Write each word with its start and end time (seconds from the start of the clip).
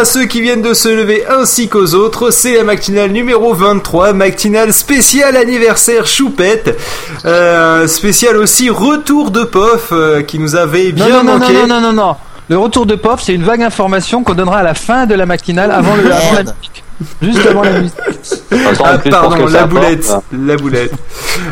À 0.00 0.06
ceux 0.06 0.24
qui 0.24 0.40
viennent 0.40 0.62
de 0.62 0.72
se 0.72 0.88
lever 0.88 1.26
ainsi 1.28 1.68
qu'aux 1.68 1.92
autres, 1.94 2.30
c'est 2.30 2.54
la 2.54 2.64
matinale 2.64 3.10
numéro 3.10 3.52
23, 3.52 4.14
matinale 4.14 4.72
spéciale 4.72 5.36
anniversaire 5.36 6.06
choupette, 6.06 6.80
euh, 7.26 7.86
spécial 7.86 8.38
aussi 8.38 8.70
retour 8.70 9.30
de 9.30 9.44
POF 9.44 9.90
euh, 9.92 10.22
qui 10.22 10.38
nous 10.38 10.56
avait 10.56 10.92
bien 10.92 11.06
non, 11.06 11.22
non, 11.22 11.38
manqué. 11.38 11.52
Non, 11.52 11.66
non, 11.66 11.80
non, 11.80 11.80
non, 11.80 11.92
non. 11.92 12.16
Le 12.48 12.56
retour 12.56 12.86
de 12.86 12.94
POF, 12.94 13.20
c'est 13.22 13.34
une 13.34 13.44
vague 13.44 13.62
information 13.62 14.24
qu'on 14.24 14.32
donnera 14.32 14.60
à 14.60 14.62
la 14.62 14.72
fin 14.72 15.04
de 15.04 15.14
la 15.14 15.26
matinale 15.26 15.70
avant, 15.70 15.94
le, 15.94 16.10
avant 16.10 16.32
la 16.32 16.44
musique. 16.44 16.84
Juste 17.20 17.46
avant 17.46 17.62
la 17.62 17.80
musique. 17.80 17.94
Ah, 18.52 18.98
pardon, 19.10 19.46
la 19.46 19.66
boulette, 19.66 20.12
la 20.32 20.56
boulette. 20.56 20.92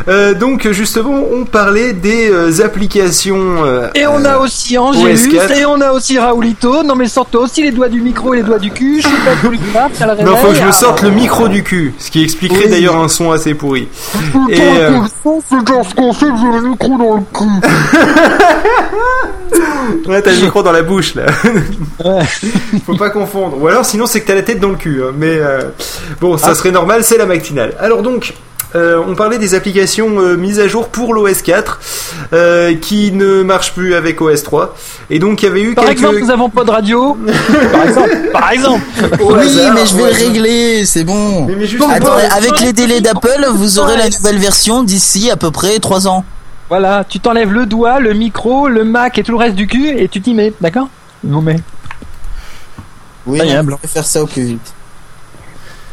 Euh, 0.09 0.34
donc 0.34 0.69
justement, 0.73 1.20
on 1.33 1.45
parlait 1.45 1.93
des 1.93 2.30
euh, 2.30 2.65
applications. 2.65 3.65
euh, 3.65 3.89
Et 3.95 4.06
on 4.06 4.25
a 4.25 4.39
aussi 4.39 4.77
Angélus, 4.79 5.29
OS4. 5.29 5.59
et 5.59 5.65
on 5.66 5.80
a 5.80 5.92
aussi 5.92 6.19
Raoulito. 6.19 6.83
Non 6.83 6.95
mais 6.97 7.06
sortez 7.09 7.37
aussi 7.39 7.62
les 7.62 7.70
doigts 7.70 7.89
du 7.89 8.01
micro 8.01 8.34
et 8.34 8.39
les 8.39 8.42
doigts 8.42 8.59
du 8.59 8.70
cul. 8.70 9.01
Je 9.03 9.09
suis 9.09 9.16
pas 9.19 9.37
tout 9.41 9.51
le 9.51 9.59
crap, 9.73 9.95
ça 9.95 10.06
le 10.15 10.23
Non, 10.25 10.37
faut 10.37 10.48
que 10.48 10.55
je 10.56 10.65
me 10.65 10.73
sorte 10.73 11.03
le 11.03 11.11
micro 11.11 11.47
du 11.48 11.62
cul, 11.62 11.95
ce 11.98 12.11
qui 12.11 12.23
expliquerait 12.25 12.65
Oui. 12.65 12.70
d'ailleurs 12.70 12.97
un 12.97 13.09
son 13.09 13.30
assez 13.30 13.55
pourri. 13.55 13.89
Et 14.51 14.61
euh, 14.61 14.91
C'est 15.48 15.65
parce 15.65 15.95
qu'on 15.95 16.12
fait 16.12 16.27
j'ai 16.27 16.59
le 16.61 16.69
micro 16.69 16.98
dans 16.98 17.15
le 17.17 17.23
cul. 17.33 17.45
ouais, 20.09 20.23
t'as 20.23 20.33
le 20.33 20.41
micro 20.41 20.62
dans 20.62 20.73
la 20.73 20.83
bouche 20.83 21.15
là. 21.15 21.27
Faut 22.86 22.97
pas 22.97 23.11
confondre. 23.11 23.61
Ou 23.61 23.69
alors 23.69 23.84
sinon 23.84 24.06
c'est 24.06 24.20
que 24.20 24.27
t'as 24.27 24.34
la 24.34 24.42
tête 24.42 24.61
dans 24.61 24.70
le 24.70 24.77
cul. 24.77 25.03
hein. 25.03 25.12
Mais 25.17 25.39
euh, 25.39 25.62
bon, 26.20 26.36
ça 26.39 26.55
serait 26.55 26.70
normal, 26.70 26.88
c'est 27.03 27.19
la 27.19 27.27
matinale. 27.27 27.75
Alors 27.81 28.03
donc. 28.03 28.34
euh, 28.75 29.00
on 29.08 29.14
parlait 29.14 29.39
des 29.39 29.55
applications 29.55 30.19
euh, 30.20 30.36
mises 30.36 30.61
à 30.61 30.69
jour 30.69 30.89
pour 30.89 31.14
l'OS 31.14 31.41
4 31.41 31.80
euh, 32.34 32.75
qui 32.75 33.12
ne 33.12 33.42
marchent 33.42 33.72
plus 33.72 33.95
avec 33.95 34.20
OS 34.20 34.42
3 34.42 34.77
et 35.08 35.19
donc 35.19 35.41
il 35.41 35.47
y 35.47 35.48
avait 35.48 35.62
eu 35.62 35.75
Par 35.75 35.84
quelques 35.86 36.00
exemple, 36.00 36.19
nous 36.20 36.30
avons 36.30 36.50
pas 36.50 36.64
de 36.64 36.70
radio. 36.70 37.17
Par 37.72 37.83
exemple. 37.89 38.17
Par 38.30 38.50
exemple. 38.50 38.84
au 39.22 39.34
Oui, 39.34 39.47
hasard, 39.47 39.75
mais 39.75 39.86
je 39.86 39.97
vais 39.97 40.11
le 40.11 40.17
régler, 40.17 40.84
c'est 40.84 41.05
bon. 41.05 41.47
Mais, 41.47 41.55
mais 41.56 41.67
juste 41.67 41.83
Attends, 41.91 42.12
avec 42.36 42.61
les 42.61 42.75
délais 42.75 43.00
d'Apple, 43.00 43.47
vous 43.55 43.78
aurez 43.78 43.97
la 43.97 44.11
nouvelle 44.11 44.39
version 44.39 44.83
d'ici 44.83 45.30
à 45.30 45.36
peu 45.36 45.50
près 45.50 45.78
3 45.78 46.06
ans. 46.06 46.25
Voilà, 46.69 47.05
tu 47.08 47.20
t'enlèves 47.20 47.52
le 47.52 47.64
doigt, 47.64 48.00
le 48.00 48.12
micro, 48.12 48.69
le 48.69 48.84
Mac 48.84 49.17
et 49.17 49.23
tout 49.23 49.33
le 49.33 49.39
reste 49.39 49.55
du 49.56 49.67
cul 49.67 49.89
et 49.89 50.08
tu 50.08 50.20
t'y 50.20 50.34
mets, 50.34 50.52
d'accord? 50.61 50.89
Vous 51.25 51.41
met. 51.41 51.56
Oui, 53.27 53.41
on 53.42 53.64
peut 53.64 53.89
faire 53.89 54.05
ça 54.05 54.23
au 54.23 54.27
plus 54.27 54.42
vite. 54.42 54.75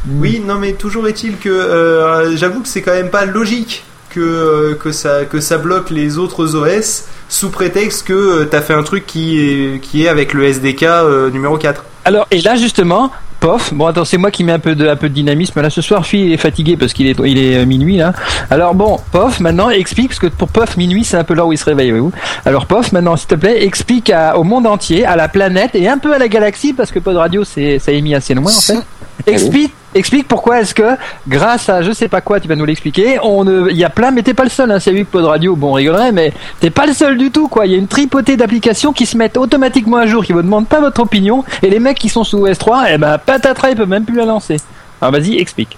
Oui, 0.08 0.40
non, 0.44 0.56
mais 0.56 0.72
toujours 0.72 1.08
est-il 1.08 1.36
que 1.38 1.48
euh, 1.48 2.36
j'avoue 2.36 2.60
que 2.62 2.68
c'est 2.68 2.82
quand 2.82 2.94
même 2.94 3.10
pas 3.10 3.24
logique 3.24 3.84
que, 4.10 4.20
euh, 4.20 4.74
que, 4.74 4.92
ça, 4.92 5.24
que 5.24 5.40
ça 5.40 5.58
bloque 5.58 5.90
les 5.90 6.16
autres 6.18 6.54
OS 6.56 7.04
sous 7.28 7.50
prétexte 7.50 8.06
que 8.06 8.12
euh, 8.12 8.44
t'as 8.44 8.60
fait 8.60 8.72
un 8.74 8.82
truc 8.84 9.04
qui 9.06 9.40
est, 9.40 9.80
qui 9.80 10.04
est 10.04 10.08
avec 10.08 10.32
le 10.32 10.44
SDK 10.44 10.82
euh, 10.84 11.30
numéro 11.30 11.58
4. 11.58 11.84
Alors, 12.04 12.26
et 12.30 12.40
là 12.40 12.54
justement, 12.54 13.10
pof, 13.40 13.74
bon 13.74 13.86
attends, 13.86 14.04
c'est 14.04 14.16
moi 14.16 14.30
qui 14.30 14.44
mets 14.44 14.52
un 14.52 14.60
peu 14.60 14.76
de, 14.76 14.86
un 14.88 14.94
peu 14.94 15.08
de 15.08 15.14
dynamisme 15.14 15.60
là 15.60 15.70
ce 15.70 15.82
soir, 15.82 16.06
Phil 16.06 16.32
est 16.32 16.36
fatigué 16.36 16.76
parce 16.76 16.92
qu'il 16.92 17.08
est, 17.08 17.16
il 17.26 17.36
est 17.36 17.66
minuit 17.66 17.96
là. 17.96 18.12
Alors 18.48 18.74
bon, 18.76 19.00
pof, 19.10 19.40
maintenant 19.40 19.70
explique, 19.70 20.08
parce 20.08 20.20
que 20.20 20.28
pour 20.28 20.48
pof, 20.48 20.76
minuit 20.76 21.02
c'est 21.04 21.16
un 21.16 21.24
peu 21.24 21.34
l'heure 21.34 21.48
où 21.48 21.52
il 21.52 21.58
se 21.58 21.64
réveille, 21.64 21.90
voyez-vous. 21.90 22.12
Alors 22.44 22.66
pof, 22.66 22.92
maintenant 22.92 23.16
s'il 23.16 23.26
te 23.26 23.34
plaît, 23.34 23.64
explique 23.64 24.10
à- 24.10 24.38
au 24.38 24.44
monde 24.44 24.68
entier, 24.68 25.04
à 25.04 25.16
la 25.16 25.26
planète 25.28 25.72
et 25.74 25.88
un 25.88 25.98
peu 25.98 26.14
à 26.14 26.18
la 26.18 26.28
galaxie, 26.28 26.72
parce 26.72 26.92
que 26.92 27.00
Pod 27.00 27.16
Radio 27.16 27.42
c'est, 27.42 27.80
ça 27.80 27.90
émet 27.90 28.14
assez 28.14 28.34
loin 28.34 28.52
en 28.52 28.60
fait. 28.60 28.78
Explique, 29.26 29.74
explique 29.98 30.28
pourquoi 30.28 30.60
est-ce 30.60 30.74
que, 30.74 30.96
grâce 31.28 31.68
à 31.68 31.82
je 31.82 31.92
sais 31.92 32.08
pas 32.08 32.20
quoi, 32.20 32.40
tu 32.40 32.48
vas 32.48 32.56
nous 32.56 32.64
l'expliquer, 32.64 33.18
on 33.22 33.68
il 33.68 33.76
y 33.76 33.84
a 33.84 33.90
plein, 33.90 34.10
mais 34.10 34.22
t'es 34.22 34.34
pas 34.34 34.44
le 34.44 34.50
seul, 34.50 34.70
hein, 34.70 34.78
eu 34.86 35.04
que 35.04 35.10
Pod 35.10 35.24
Radio, 35.24 35.56
bon 35.56 35.70
on 35.70 35.72
rigolerait, 35.72 36.12
mais 36.12 36.32
t'es 36.60 36.70
pas 36.70 36.86
le 36.86 36.92
seul 36.92 37.16
du 37.18 37.30
tout, 37.30 37.48
quoi. 37.48 37.66
Il 37.66 37.72
y 37.72 37.74
a 37.74 37.78
une 37.78 37.88
tripotée 37.88 38.36
d'applications 38.36 38.92
qui 38.92 39.06
se 39.06 39.16
mettent 39.16 39.36
automatiquement 39.36 39.98
à 39.98 40.06
jour, 40.06 40.24
qui 40.24 40.32
vous 40.32 40.42
demandent 40.42 40.68
pas 40.68 40.80
votre 40.80 41.00
opinion, 41.00 41.44
et 41.62 41.70
les 41.70 41.78
mecs 41.78 41.98
qui 41.98 42.08
sont 42.08 42.24
sous 42.24 42.46
OS3, 42.46 42.88
eh 42.90 42.98
ben, 42.98 43.18
patatras, 43.18 43.70
ils 43.70 43.76
peuvent 43.76 43.88
même 43.88 44.04
plus 44.04 44.16
la 44.16 44.24
lancer. 44.24 44.56
Alors 45.00 45.12
vas-y, 45.12 45.38
explique. 45.38 45.76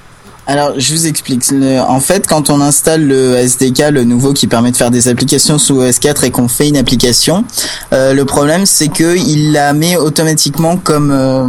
Alors, 0.48 0.72
je 0.78 0.94
vous 0.94 1.06
explique. 1.06 1.44
En 1.86 2.00
fait, 2.00 2.26
quand 2.26 2.48
on 2.48 2.62
installe 2.62 3.06
le 3.06 3.36
SDK, 3.36 3.90
le 3.90 4.04
nouveau 4.04 4.32
qui 4.32 4.46
permet 4.46 4.70
de 4.70 4.78
faire 4.78 4.90
des 4.90 5.06
applications 5.08 5.58
sous 5.58 5.82
OS 5.82 5.98
4 5.98 6.24
et 6.24 6.30
qu'on 6.30 6.48
fait 6.48 6.68
une 6.68 6.78
application, 6.78 7.44
euh, 7.92 8.14
le 8.14 8.24
problème 8.24 8.64
c'est 8.64 8.88
que 8.88 9.14
il 9.14 9.52
la 9.52 9.74
met 9.74 9.98
automatiquement 9.98 10.78
comme 10.78 11.10
euh, 11.10 11.48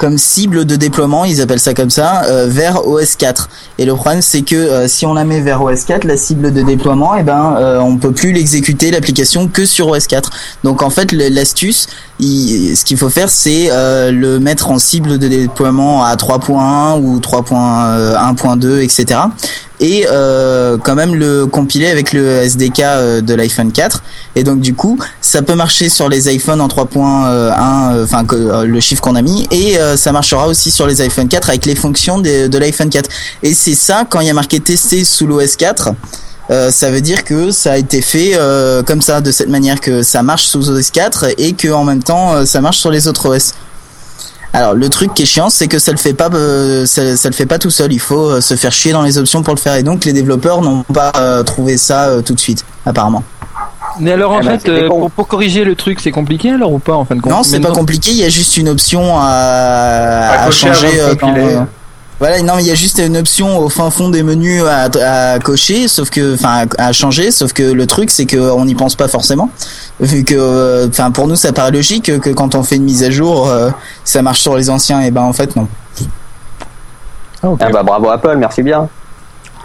comme 0.00 0.16
cible 0.16 0.64
de 0.64 0.76
déploiement, 0.76 1.26
ils 1.26 1.42
appellent 1.42 1.60
ça 1.60 1.74
comme 1.74 1.90
ça, 1.90 2.24
euh, 2.24 2.46
vers 2.48 2.88
OS 2.88 3.16
4. 3.16 3.50
Et 3.76 3.84
le 3.84 3.94
problème 3.94 4.22
c'est 4.22 4.40
que 4.40 4.56
euh, 4.56 4.88
si 4.88 5.04
on 5.04 5.12
la 5.12 5.24
met 5.24 5.42
vers 5.42 5.62
OS 5.62 5.84
4, 5.84 6.04
la 6.04 6.16
cible 6.16 6.54
de 6.54 6.62
déploiement, 6.62 7.14
eh 7.16 7.22
ben 7.22 7.54
euh, 7.58 7.78
on 7.80 7.98
peut 7.98 8.12
plus 8.12 8.32
l'exécuter 8.32 8.90
l'application 8.90 9.46
que 9.46 9.66
sur 9.66 9.88
OS 9.88 10.06
4. 10.06 10.30
Donc 10.64 10.80
en 10.80 10.88
fait, 10.88 11.12
l'astuce, 11.12 11.86
il- 12.20 12.76
ce 12.76 12.84
qu'il 12.84 12.96
faut 12.96 13.08
faire, 13.10 13.30
c'est 13.30 13.68
euh, 13.70 14.10
le 14.12 14.38
mettre 14.38 14.70
en 14.70 14.78
cible 14.78 15.18
de 15.18 15.28
déploiement 15.28 16.04
à 16.04 16.14
3.1 16.16 17.00
ou 17.00 17.18
3.1.2, 17.20 18.80
etc. 18.82 19.20
Et 19.82 20.06
euh, 20.10 20.76
quand 20.76 20.94
même 20.94 21.14
le 21.14 21.46
compiler 21.46 21.88
avec 21.88 22.12
le 22.12 22.26
SDK 22.42 22.80
euh, 22.80 23.20
de 23.22 23.32
l'iPhone 23.34 23.72
4. 23.72 24.02
Et 24.36 24.44
donc 24.44 24.60
du 24.60 24.74
coup, 24.74 24.98
ça 25.22 25.40
peut 25.40 25.54
marcher 25.54 25.88
sur 25.88 26.08
les 26.10 26.32
iPhones 26.34 26.60
en 26.60 26.68
3.1, 26.68 27.26
euh, 27.26 28.04
enfin 28.04 28.24
euh, 28.32 28.64
le 28.66 28.80
chiffre 28.80 29.00
qu'on 29.00 29.14
a 29.16 29.22
mis, 29.22 29.46
et 29.50 29.76
ça 29.96 30.12
marchera 30.12 30.46
aussi 30.48 30.70
sur 30.70 30.86
les 30.86 31.00
iPhone 31.00 31.28
4 31.28 31.48
avec 31.48 31.64
les 31.66 31.74
fonctions 31.74 32.18
de, 32.18 32.46
de 32.46 32.58
l'iPhone 32.58 32.90
4. 32.90 33.08
Et 33.42 33.54
c'est 33.54 33.74
ça 33.74 34.04
quand 34.08 34.20
il 34.20 34.26
y 34.26 34.30
a 34.30 34.34
marqué 34.34 34.60
testé 34.60 35.04
sous 35.04 35.26
l'OS 35.26 35.56
4. 35.56 35.90
Euh, 36.50 36.70
ça 36.70 36.90
veut 36.90 37.00
dire 37.00 37.22
que 37.24 37.50
ça 37.52 37.72
a 37.72 37.76
été 37.76 38.02
fait 38.02 38.32
euh, 38.34 38.82
comme 38.82 39.02
ça, 39.02 39.20
de 39.20 39.30
cette 39.30 39.48
manière 39.48 39.80
que 39.80 40.02
ça 40.02 40.22
marche 40.22 40.46
sous 40.46 40.68
OS 40.70 40.90
4 40.90 41.26
et 41.38 41.52
que 41.52 41.68
en 41.68 41.84
même 41.84 42.02
temps 42.02 42.34
euh, 42.34 42.44
ça 42.44 42.60
marche 42.60 42.78
sur 42.78 42.90
les 42.90 43.06
autres 43.06 43.28
OS. 43.36 43.54
Alors 44.52 44.74
le 44.74 44.88
truc 44.88 45.14
qui 45.14 45.22
est 45.22 45.26
chiant, 45.26 45.48
c'est 45.48 45.68
que 45.68 45.78
ça 45.78 45.92
le 45.92 45.96
fait 45.98 46.12
pas, 46.12 46.28
euh, 46.34 46.84
ça, 46.86 47.16
ça 47.16 47.28
le 47.28 47.34
fait 47.34 47.46
pas 47.46 47.58
tout 47.60 47.70
seul. 47.70 47.92
Il 47.92 48.00
faut 48.00 48.30
euh, 48.30 48.40
se 48.40 48.54
faire 48.56 48.72
chier 48.72 48.90
dans 48.90 49.02
les 49.02 49.16
options 49.16 49.44
pour 49.44 49.54
le 49.54 49.60
faire. 49.60 49.76
Et 49.76 49.84
donc 49.84 50.04
les 50.04 50.12
développeurs 50.12 50.60
n'ont 50.60 50.82
pas 50.82 51.12
euh, 51.18 51.44
trouvé 51.44 51.76
ça 51.76 52.06
euh, 52.06 52.20
tout 52.20 52.34
de 52.34 52.40
suite, 52.40 52.64
apparemment. 52.84 53.22
Mais 54.00 54.12
alors 54.12 54.32
en 54.32 54.40
Eh 54.40 54.46
ben, 54.46 54.58
fait, 54.58 54.68
euh, 54.68 54.88
pour, 54.88 55.08
pour 55.10 55.28
corriger 55.28 55.62
le 55.62 55.76
truc, 55.76 56.00
c'est 56.00 56.10
compliqué 56.10 56.50
alors 56.50 56.72
ou 56.72 56.80
pas 56.80 56.94
en 56.94 57.04
fin 57.04 57.14
de 57.14 57.20
compte? 57.20 57.30
Non, 57.32 57.42
c'est 57.44 57.60
pas 57.60 57.70
compliqué. 57.70 58.10
Il 58.10 58.16
y 58.16 58.24
a 58.24 58.28
juste 58.28 58.56
une 58.56 58.68
option 58.68 59.16
à, 59.20 60.48
changer. 60.50 60.88
euh, 61.00 61.14
euh, 61.22 61.60
voilà, 62.20 62.40
non, 62.42 62.54
mais 62.56 62.62
il 62.62 62.68
y 62.68 62.70
a 62.70 62.74
juste 62.74 62.98
une 62.98 63.16
option 63.16 63.58
au 63.58 63.68
fin 63.68 63.90
fond 63.90 64.10
des 64.10 64.22
menus 64.22 64.62
à, 64.64 65.32
à 65.34 65.38
cocher, 65.40 65.88
sauf 65.88 66.10
que, 66.10 66.34
enfin, 66.34 66.66
à, 66.78 66.92
changer, 66.92 67.30
sauf 67.30 67.52
que 67.52 67.62
le 67.62 67.86
truc, 67.86 68.10
c'est 68.10 68.26
que 68.26 68.36
on 68.36 68.66
n'y 68.66 68.74
pense 68.74 68.94
pas 68.94 69.08
forcément, 69.08 69.48
vu 70.00 70.22
que, 70.24 70.34
euh, 70.36 70.86
enfin, 70.88 71.10
pour 71.10 71.26
nous, 71.26 71.36
ça 71.36 71.52
paraît 71.52 71.70
logique 71.70 72.20
que 72.20 72.30
quand 72.30 72.54
on 72.54 72.62
fait 72.62 72.76
une 72.76 72.84
mise 72.84 73.02
à 73.02 73.10
jour, 73.10 73.48
euh, 73.48 73.70
ça 74.04 74.20
marche 74.22 74.40
sur 74.40 74.54
les 74.56 74.70
anciens, 74.70 75.00
et 75.00 75.10
ben 75.10 75.22
en 75.22 75.32
fait 75.32 75.56
non. 75.56 75.66
Ah. 77.42 77.48
Ah 77.58 77.68
bah 77.70 77.82
bravo 77.82 78.10
Apple, 78.10 78.36
merci 78.36 78.62
bien. 78.62 78.88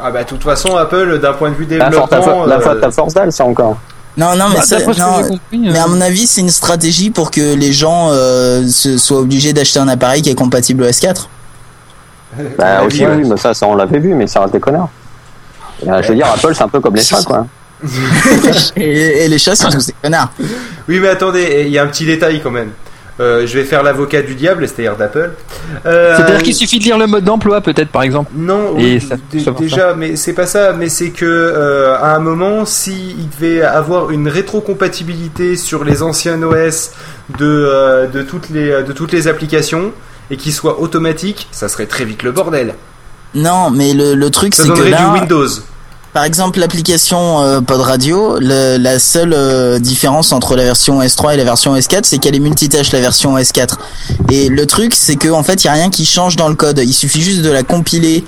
Ah 0.01 0.09
bah 0.11 0.23
de 0.23 0.27
toute 0.29 0.43
façon 0.43 0.75
Apple 0.77 1.19
d'un 1.21 1.33
point 1.33 1.49
de 1.49 1.55
vue 1.55 1.65
force, 1.67 1.79
la, 1.79 1.89
développement, 1.89 2.21
force- 2.21 2.47
la 2.49 2.55
euh, 2.55 2.61
force- 2.61 2.77
la 2.81 2.91
force 2.91 3.13
dalle, 3.13 3.31
ça 3.31 3.43
encore. 3.45 3.77
Non, 4.17 4.33
non, 4.37 4.45
mais 4.47 4.55
Bah, 4.55 4.61
ça, 4.61 4.77
que 4.81 4.97
non, 4.97 5.27
compris, 5.27 5.39
mais 5.59 5.77
à 5.77 5.87
mon 5.87 5.99
avis, 5.99 6.25
c'est 6.25 6.39
une 6.39 6.49
stratégie 6.49 7.09
pour 7.09 7.31
que 7.31 7.53
les 7.53 7.73
gens 7.73 8.11
euh, 8.11 8.65
se, 8.65 8.97
soient 8.97 9.19
obligés 9.19 9.51
d'acheter 9.51 9.79
un 9.79 9.89
appareil 9.89 10.21
qui 10.21 10.29
est 10.29 10.35
compatible 10.35 10.83
OS 10.83 11.01
4. 11.01 11.27
Bah 12.57 12.83
aussi, 12.83 13.05
ouais. 13.05 13.13
oui, 13.17 13.27
mais 13.29 13.37
ça, 13.37 13.53
ça 13.53 13.67
on 13.67 13.75
l'avait 13.75 13.99
vu, 13.99 14.13
mais 14.13 14.27
ça 14.27 14.41
reste 14.41 14.53
des 14.53 14.59
connards. 14.59 14.89
Euh, 15.87 16.01
je 16.01 16.09
veux 16.09 16.15
dire, 16.15 16.27
Apple, 16.27 16.53
c'est 16.55 16.63
un 16.63 16.67
peu 16.69 16.79
comme 16.79 16.95
les 16.95 17.01
chats, 17.03 17.23
quoi. 17.25 17.45
Et, 18.77 19.25
et 19.25 19.27
les 19.27 19.37
chats 19.37 19.55
sont 19.55 19.69
tous 19.69 19.87
des 19.87 19.93
connards. 20.01 20.31
Oui, 20.87 20.99
mais 20.99 21.09
attendez, 21.09 21.63
il 21.65 21.71
y 21.71 21.77
a 21.77 21.83
un 21.83 21.87
petit 21.87 22.05
détail 22.05 22.41
quand 22.41 22.51
même. 22.51 22.71
Euh, 23.19 23.47
je 23.47 23.57
vais 23.57 23.63
faire 23.63 23.81
l'avocat 23.81 24.21
du 24.21 24.35
diable, 24.35 24.67
c'est-à-dire 24.67 24.97
d'Apple. 24.97 25.31
Euh, 25.85 26.17
C'est-à-dire 26.17 26.43
qu'il 26.43 26.53
suffit 26.53 26.79
de 26.79 26.83
lire 26.83 26.97
le 26.97 27.07
mode 27.07 27.23
d'emploi 27.23 27.61
peut-être 27.61 27.87
par 27.89 28.03
exemple. 28.03 28.31
Non, 28.35 28.77
Et 28.77 28.95
oui, 28.95 29.01
ça- 29.01 29.15
dé- 29.31 29.39
ça 29.39 29.51
va 29.51 29.59
déjà, 29.59 29.93
mais 29.93 30.17
c'est 30.17 30.33
pas 30.33 30.45
ça. 30.47 30.73
Mais 30.73 30.89
c'est 30.89 31.11
que 31.11 31.25
euh, 31.25 31.95
à 31.97 32.13
un 32.15 32.19
moment, 32.19 32.65
si 32.65 33.15
il 33.17 33.29
devait 33.29 33.61
avoir 33.61 34.11
une 34.11 34.27
rétrocompatibilité 34.27 35.55
sur 35.55 35.85
les 35.85 36.01
anciens 36.03 36.41
OS 36.43 36.91
de 37.39 37.45
euh, 37.45 38.07
de 38.07 38.21
toutes 38.21 38.49
les 38.49 38.83
de 38.83 38.91
toutes 38.91 39.13
les 39.13 39.27
applications 39.29 39.91
et 40.29 40.37
qu'il 40.37 40.53
soit 40.53 40.79
automatique, 40.79 41.47
ça 41.51 41.67
serait 41.69 41.85
très 41.85 42.05
vite 42.05 42.23
le 42.23 42.31
bordel. 42.31 42.75
Non, 43.33 43.69
mais 43.69 43.93
le, 43.93 44.15
le 44.15 44.29
truc, 44.31 44.55
c'est 44.55 44.69
que 44.69 44.81
là, 44.81 45.09
du 45.13 45.19
Windows. 45.19 45.47
Par 46.15 46.23
exemple, 46.23 46.61
l'application 46.61 47.41
euh, 47.41 47.59
Pod 47.59 47.81
Radio, 47.81 48.39
le- 48.39 48.77
la 48.77 48.99
seule 48.99 49.33
euh, 49.33 49.79
différence 49.79 50.31
entre 50.31 50.55
la 50.55 50.63
version 50.63 51.01
S3 51.01 51.33
et 51.33 51.37
la 51.37 51.43
version 51.43 51.75
S4, 51.75 52.03
c'est 52.03 52.19
qu'elle 52.19 52.35
est 52.37 52.39
multitâche 52.39 52.93
la 52.93 53.01
version 53.01 53.37
S4. 53.37 53.73
Et 54.31 54.47
le 54.47 54.65
truc, 54.65 54.95
c'est 54.95 55.17
que 55.17 55.27
en 55.27 55.43
fait, 55.43 55.65
il 55.65 55.67
y 55.67 55.69
a 55.69 55.73
rien 55.73 55.89
qui 55.89 56.05
change 56.05 56.37
dans 56.37 56.47
le 56.47 56.55
code. 56.55 56.79
Il 56.79 56.93
suffit 56.93 57.21
juste 57.21 57.41
de 57.41 57.49
la 57.49 57.63
compiler 57.63 58.23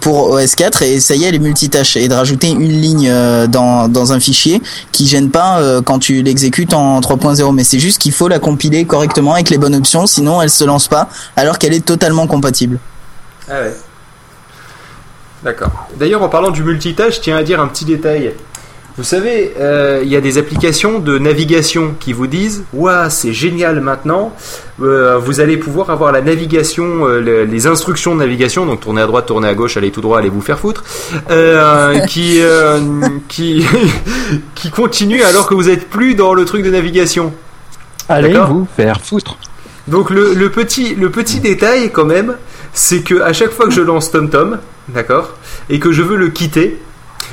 pour 0.00 0.34
OS4 0.34 0.82
et 0.82 0.98
ça 0.98 1.14
y 1.14 1.24
est, 1.24 1.28
elle 1.28 1.34
est 1.34 1.38
multitâche 1.40 1.98
et 1.98 2.08
de 2.08 2.14
rajouter 2.14 2.48
une 2.48 2.72
ligne 2.80 3.10
euh, 3.10 3.46
dans 3.48 3.86
dans 3.88 4.14
un 4.14 4.18
fichier 4.18 4.62
qui 4.90 5.06
gêne 5.06 5.28
pas 5.30 5.58
euh, 5.60 5.82
quand 5.82 5.98
tu 5.98 6.22
l'exécutes 6.22 6.72
en 6.72 7.00
3.0. 7.00 7.52
Mais 7.54 7.64
c'est 7.64 7.80
juste 7.80 8.00
qu'il 8.00 8.12
faut 8.12 8.28
la 8.28 8.38
compiler 8.38 8.86
correctement 8.86 9.34
avec 9.34 9.50
les 9.50 9.58
bonnes 9.58 9.74
options, 9.74 10.06
sinon 10.06 10.40
elle 10.40 10.48
se 10.48 10.64
lance 10.64 10.88
pas, 10.88 11.10
alors 11.36 11.58
qu'elle 11.58 11.74
est 11.74 11.84
totalement 11.84 12.26
compatible. 12.26 12.78
Ah 13.50 13.60
ouais. 13.60 13.76
D'accord. 15.44 15.88
D'ailleurs, 15.96 16.22
en 16.22 16.28
parlant 16.28 16.50
du 16.50 16.62
multitâche, 16.62 17.16
je 17.16 17.20
tiens 17.20 17.36
à 17.36 17.42
dire 17.42 17.60
un 17.60 17.66
petit 17.68 17.84
détail. 17.84 18.32
Vous 18.96 19.02
savez, 19.04 19.52
euh, 19.58 20.02
il 20.04 20.08
y 20.08 20.14
a 20.14 20.20
des 20.20 20.38
applications 20.38 21.00
de 21.00 21.18
navigation 21.18 21.96
qui 21.98 22.12
vous 22.12 22.28
disent 22.28 22.62
Waouh, 22.72 23.10
c'est 23.10 23.32
génial 23.32 23.80
maintenant, 23.80 24.32
euh, 24.80 25.18
vous 25.18 25.40
allez 25.40 25.56
pouvoir 25.56 25.90
avoir 25.90 26.12
la 26.12 26.20
navigation, 26.22 27.04
euh, 27.04 27.20
le- 27.20 27.44
les 27.44 27.66
instructions 27.66 28.14
de 28.14 28.20
navigation, 28.20 28.66
donc 28.66 28.80
tournez 28.82 29.02
à 29.02 29.06
droite, 29.06 29.26
tournez 29.26 29.48
à 29.48 29.54
gauche, 29.54 29.76
allez 29.76 29.90
tout 29.90 30.00
droit, 30.00 30.20
allez 30.20 30.28
vous 30.28 30.40
faire 30.40 30.60
foutre, 30.60 30.84
qui, 32.06 32.40
qui, 33.28 33.66
qui 34.54 34.70
continue 34.70 35.22
alors 35.22 35.48
que 35.48 35.54
vous 35.54 35.68
êtes 35.68 35.88
plus 35.90 36.14
dans 36.14 36.32
le 36.32 36.44
truc 36.44 36.62
de 36.64 36.70
navigation. 36.70 37.32
Allez 38.08 38.28
vous 38.48 38.66
faire 38.76 39.00
foutre. 39.00 39.36
Donc 39.88 40.10
le, 40.10 40.34
le 40.34 40.50
petit, 40.50 40.94
le 40.94 41.10
petit 41.10 41.40
détail 41.40 41.90
quand 41.90 42.04
même, 42.06 42.36
c'est 42.72 43.00
que 43.02 43.20
à 43.22 43.32
chaque 43.32 43.50
fois 43.50 43.66
que 43.66 43.72
je 43.72 43.80
lance 43.82 44.12
TomTom, 44.12 44.58
d'accord, 44.88 45.30
et 45.70 45.78
que 45.78 45.92
je 45.92 46.02
veux 46.02 46.16
le 46.16 46.28
quitter, 46.28 46.78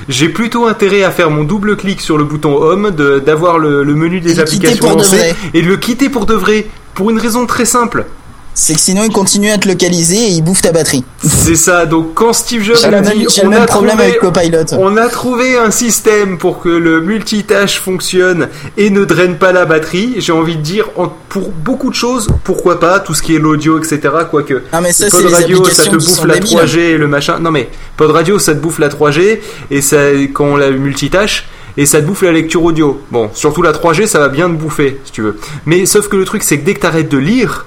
j'ai 0.07 0.29
plutôt 0.29 0.65
intérêt 0.67 1.03
à 1.03 1.11
faire 1.11 1.29
mon 1.29 1.43
double 1.43 1.75
clic 1.75 1.99
sur 2.01 2.17
le 2.17 2.23
bouton 2.23 2.55
Home, 2.61 2.91
de- 2.91 3.19
d'avoir 3.19 3.59
le, 3.59 3.83
le 3.83 3.93
menu 3.95 4.19
des 4.21 4.35
applications 4.41 4.85
de 4.95 5.01
lancées, 5.03 5.35
et 5.53 5.61
de 5.61 5.67
le 5.67 5.77
quitter 5.77 6.09
pour 6.09 6.25
de 6.25 6.33
vrai, 6.33 6.67
pour 6.93 7.09
une 7.11 7.19
raison 7.19 7.45
très 7.45 7.65
simple. 7.65 8.05
C'est 8.53 8.73
que 8.73 8.79
sinon 8.81 9.03
il 9.05 9.11
continue 9.11 9.49
à 9.49 9.57
te 9.57 9.67
localiser 9.67 10.17
et 10.17 10.27
il 10.29 10.41
bouffe 10.43 10.61
ta 10.61 10.71
batterie. 10.73 11.03
C'est 11.23 11.55
ça. 11.55 11.85
Donc 11.85 12.13
quand 12.13 12.33
Steve 12.33 12.63
Jobs 12.63 12.75
a 12.83 12.99
dit, 13.01 13.25
on 13.43 13.47
même 13.49 13.61
a 13.61 13.65
problème 13.65 13.97
trouvé- 13.97 14.03
avec 14.09 14.19
Copilot. 14.19 14.77
On 14.77 14.97
a 14.97 15.07
trouvé 15.07 15.57
un 15.57 15.71
système 15.71 16.37
pour 16.37 16.59
que 16.61 16.67
le 16.69 16.99
multitâche 17.01 17.79
fonctionne 17.79 18.49
et 18.77 18.89
ne 18.89 19.05
draine 19.05 19.37
pas 19.37 19.51
la 19.53 19.65
batterie. 19.65 20.15
J'ai 20.17 20.33
envie 20.33 20.57
de 20.57 20.61
dire, 20.61 20.89
pour 21.29 21.49
beaucoup 21.49 21.89
de 21.89 21.95
choses, 21.95 22.27
pourquoi 22.43 22.79
pas, 22.79 22.99
tout 22.99 23.13
ce 23.13 23.21
qui 23.23 23.35
est 23.35 23.39
l'audio, 23.39 23.77
etc. 23.79 23.99
Quoique, 24.29 24.63
Ah 24.73 24.81
mais 24.81 24.91
ça 24.91 25.07
Pod 25.09 25.25
radio, 25.25 25.63
ça 25.65 25.85
te 25.85 25.95
bouffe 25.95 26.25
la 26.25 26.33
débiles. 26.35 26.57
3G 26.57 26.77
et 26.79 26.97
le 26.97 27.07
machin. 27.07 27.39
Non 27.39 27.51
mais, 27.51 27.69
Pod 27.95 28.11
radio, 28.11 28.37
ça 28.37 28.53
te 28.53 28.59
bouffe 28.59 28.79
la 28.79 28.89
3G 28.89 29.39
et 29.71 29.81
ça, 29.81 29.97
quand 30.33 30.45
on 30.45 30.55
la 30.57 30.71
multitâche, 30.71 31.47
et 31.77 31.85
ça 31.85 32.01
te 32.01 32.05
bouffe 32.05 32.21
la 32.23 32.33
lecture 32.33 32.61
audio. 32.65 33.01
Bon, 33.11 33.29
surtout 33.33 33.61
la 33.61 33.71
3G, 33.71 34.05
ça 34.07 34.19
va 34.19 34.27
bien 34.27 34.49
te 34.49 34.55
bouffer, 34.55 34.99
si 35.05 35.13
tu 35.13 35.21
veux. 35.21 35.37
Mais 35.65 35.85
sauf 35.85 36.09
que 36.09 36.17
le 36.17 36.25
truc, 36.25 36.43
c'est 36.43 36.59
que 36.59 36.65
dès 36.65 36.73
que 36.73 36.81
t'arrêtes 36.81 37.07
de 37.09 37.17
lire, 37.17 37.65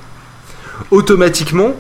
automatiquement, 0.91 1.73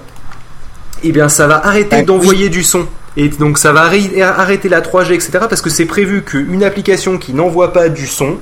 eh 1.03 1.13
bien, 1.13 1.29
ça 1.29 1.47
va 1.47 1.67
arrêter 1.67 1.97
Ah, 2.01 2.03
d'envoyer 2.03 2.49
du 2.49 2.63
son. 2.63 2.87
Et 3.17 3.29
donc, 3.29 3.59
ça 3.59 3.73
va 3.73 3.83
arrêter 3.83 4.69
la 4.69 4.81
3G, 4.81 5.13
etc. 5.15 5.31
Parce 5.49 5.61
que 5.61 5.71
c'est 5.71 5.85
prévu 5.87 6.23
qu'une 6.23 6.65
application 6.65 7.19
qui 7.19 7.33
n'envoie 7.33 7.73
pas 7.73 7.89
du 7.89 8.07
son, 8.07 8.39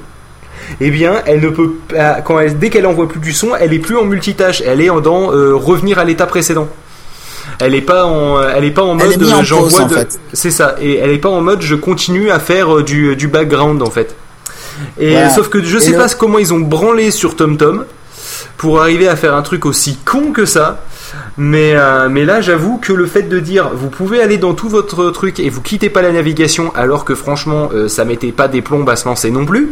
eh 0.80 0.90
bien, 0.90 1.22
elle 1.26 1.40
ne 1.40 1.48
peut 1.50 1.72
pas- 1.88 2.20
quand 2.22 2.38
elle, 2.38 2.58
dès 2.58 2.70
qu'elle 2.70 2.86
envoie 2.86 3.08
plus 3.08 3.20
du 3.20 3.32
son, 3.32 3.50
elle 3.58 3.72
est 3.74 3.78
plus 3.80 3.96
en 3.96 4.04
multitâche, 4.04 4.62
elle 4.64 4.80
est 4.80 4.88
en 4.90 5.00
dans 5.00 5.32
euh, 5.32 5.54
revenir 5.54 5.98
à 5.98 6.04
l'état 6.04 6.26
précédent. 6.26 6.68
Elle 7.58 7.74
est 7.74 7.82
pas 7.82 8.06
en, 8.06 8.40
elle 8.48 8.64
est 8.64 8.70
pas 8.70 8.82
en 8.82 8.94
mode 8.94 9.22
j'envoie 9.44 9.82
en 9.82 9.88
fait. 9.88 10.18
c'est 10.32 10.50
ça, 10.50 10.76
et 10.80 10.96
elle 10.98 11.10
est 11.10 11.18
pas 11.18 11.28
en 11.28 11.40
mode 11.42 11.60
je 11.60 11.74
continue 11.74 12.30
à 12.30 12.38
faire 12.38 12.78
euh, 12.78 12.82
du, 12.82 13.14
du 13.16 13.28
background 13.28 13.82
en 13.82 13.90
fait. 13.90 14.14
Et 14.98 15.10
Voilà. 15.10 15.28
sauf 15.30 15.48
que 15.48 15.62
je 15.62 15.76
Et 15.76 15.80
sais 15.80 15.90
le- 15.90 15.98
pas 15.98 16.08
comment 16.08 16.38
ils 16.38 16.54
ont 16.54 16.60
branlé 16.60 17.10
sur 17.10 17.36
TomTom 17.36 17.84
pour 18.56 18.80
arriver 18.80 19.08
à 19.08 19.16
faire 19.16 19.34
un 19.34 19.42
truc 19.42 19.66
aussi 19.66 19.96
con 20.04 20.32
que 20.32 20.44
ça. 20.44 20.84
Mais, 21.36 21.72
euh, 21.74 22.08
mais 22.10 22.24
là, 22.24 22.40
j'avoue 22.40 22.78
que 22.78 22.92
le 22.92 23.06
fait 23.06 23.22
de 23.22 23.38
dire 23.38 23.70
vous 23.74 23.88
pouvez 23.88 24.22
aller 24.22 24.38
dans 24.38 24.54
tout 24.54 24.68
votre 24.68 25.10
truc 25.10 25.40
et 25.40 25.50
vous 25.50 25.60
quittez 25.60 25.90
pas 25.90 26.00
la 26.02 26.12
navigation, 26.12 26.72
alors 26.74 27.04
que 27.04 27.14
franchement, 27.14 27.70
euh, 27.74 27.88
ça 27.88 28.04
mettait 28.04 28.32
pas 28.32 28.48
des 28.48 28.62
plombs 28.62 28.86
à 28.88 28.96
se 28.96 29.06
lancer 29.06 29.30
non 29.30 29.44
plus. 29.44 29.70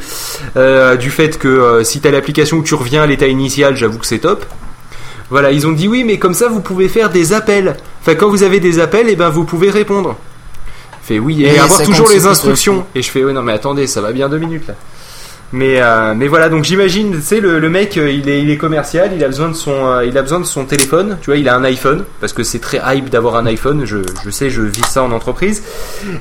euh, 0.56 0.96
du 0.96 1.10
fait 1.10 1.38
que 1.38 1.48
euh, 1.48 1.84
si 1.84 2.00
t'as 2.00 2.10
l'application 2.10 2.58
où 2.58 2.62
tu 2.62 2.74
reviens 2.74 3.02
à 3.02 3.06
l'état 3.06 3.26
initial, 3.26 3.76
j'avoue 3.76 3.98
que 3.98 4.06
c'est 4.06 4.18
top. 4.18 4.44
Voilà, 5.30 5.52
ils 5.52 5.66
ont 5.66 5.72
dit 5.72 5.86
oui, 5.88 6.02
mais 6.04 6.18
comme 6.18 6.34
ça, 6.34 6.48
vous 6.48 6.60
pouvez 6.60 6.88
faire 6.88 7.08
des 7.10 7.32
appels. 7.32 7.76
Enfin, 8.02 8.14
quand 8.16 8.28
vous 8.28 8.42
avez 8.42 8.58
des 8.60 8.80
appels, 8.80 9.08
et 9.08 9.16
ben 9.16 9.28
vous 9.30 9.44
pouvez 9.44 9.70
répondre. 9.70 10.16
Fait 11.02 11.18
oui, 11.18 11.44
et 11.44 11.58
avoir 11.58 11.82
toujours 11.82 12.08
les 12.10 12.26
instructions. 12.26 12.84
Et 12.94 13.02
je 13.02 13.10
fais 13.10 13.24
oui, 13.24 13.32
non 13.32 13.42
mais 13.42 13.52
attendez, 13.52 13.86
ça 13.86 14.00
va 14.00 14.12
bien 14.12 14.28
deux 14.28 14.38
minutes 14.38 14.66
là. 14.68 14.74
Mais, 15.52 15.80
euh, 15.80 16.14
mais 16.16 16.28
voilà, 16.28 16.48
donc 16.48 16.62
j'imagine, 16.62 17.12
tu 17.12 17.22
sais, 17.22 17.40
le, 17.40 17.58
le 17.58 17.68
mec, 17.68 17.96
euh, 17.96 18.08
il 18.08 18.28
est, 18.28 18.40
il 18.40 18.50
est 18.50 18.56
commercial, 18.56 19.10
il 19.16 19.24
a 19.24 19.26
besoin 19.26 19.48
de 19.48 19.54
son, 19.54 19.72
euh, 19.84 20.04
il 20.06 20.16
a 20.16 20.22
besoin 20.22 20.38
de 20.38 20.44
son 20.44 20.64
téléphone. 20.64 21.18
Tu 21.20 21.26
vois, 21.30 21.38
il 21.38 21.48
a 21.48 21.56
un 21.56 21.64
iPhone 21.64 22.04
parce 22.20 22.32
que 22.32 22.44
c'est 22.44 22.60
très 22.60 22.80
hype 22.86 23.10
d'avoir 23.10 23.34
un 23.34 23.46
iPhone. 23.46 23.82
Je, 23.84 23.98
je 24.24 24.30
sais, 24.30 24.48
je 24.48 24.62
vis 24.62 24.84
ça 24.84 25.02
en 25.02 25.10
entreprise. 25.10 25.64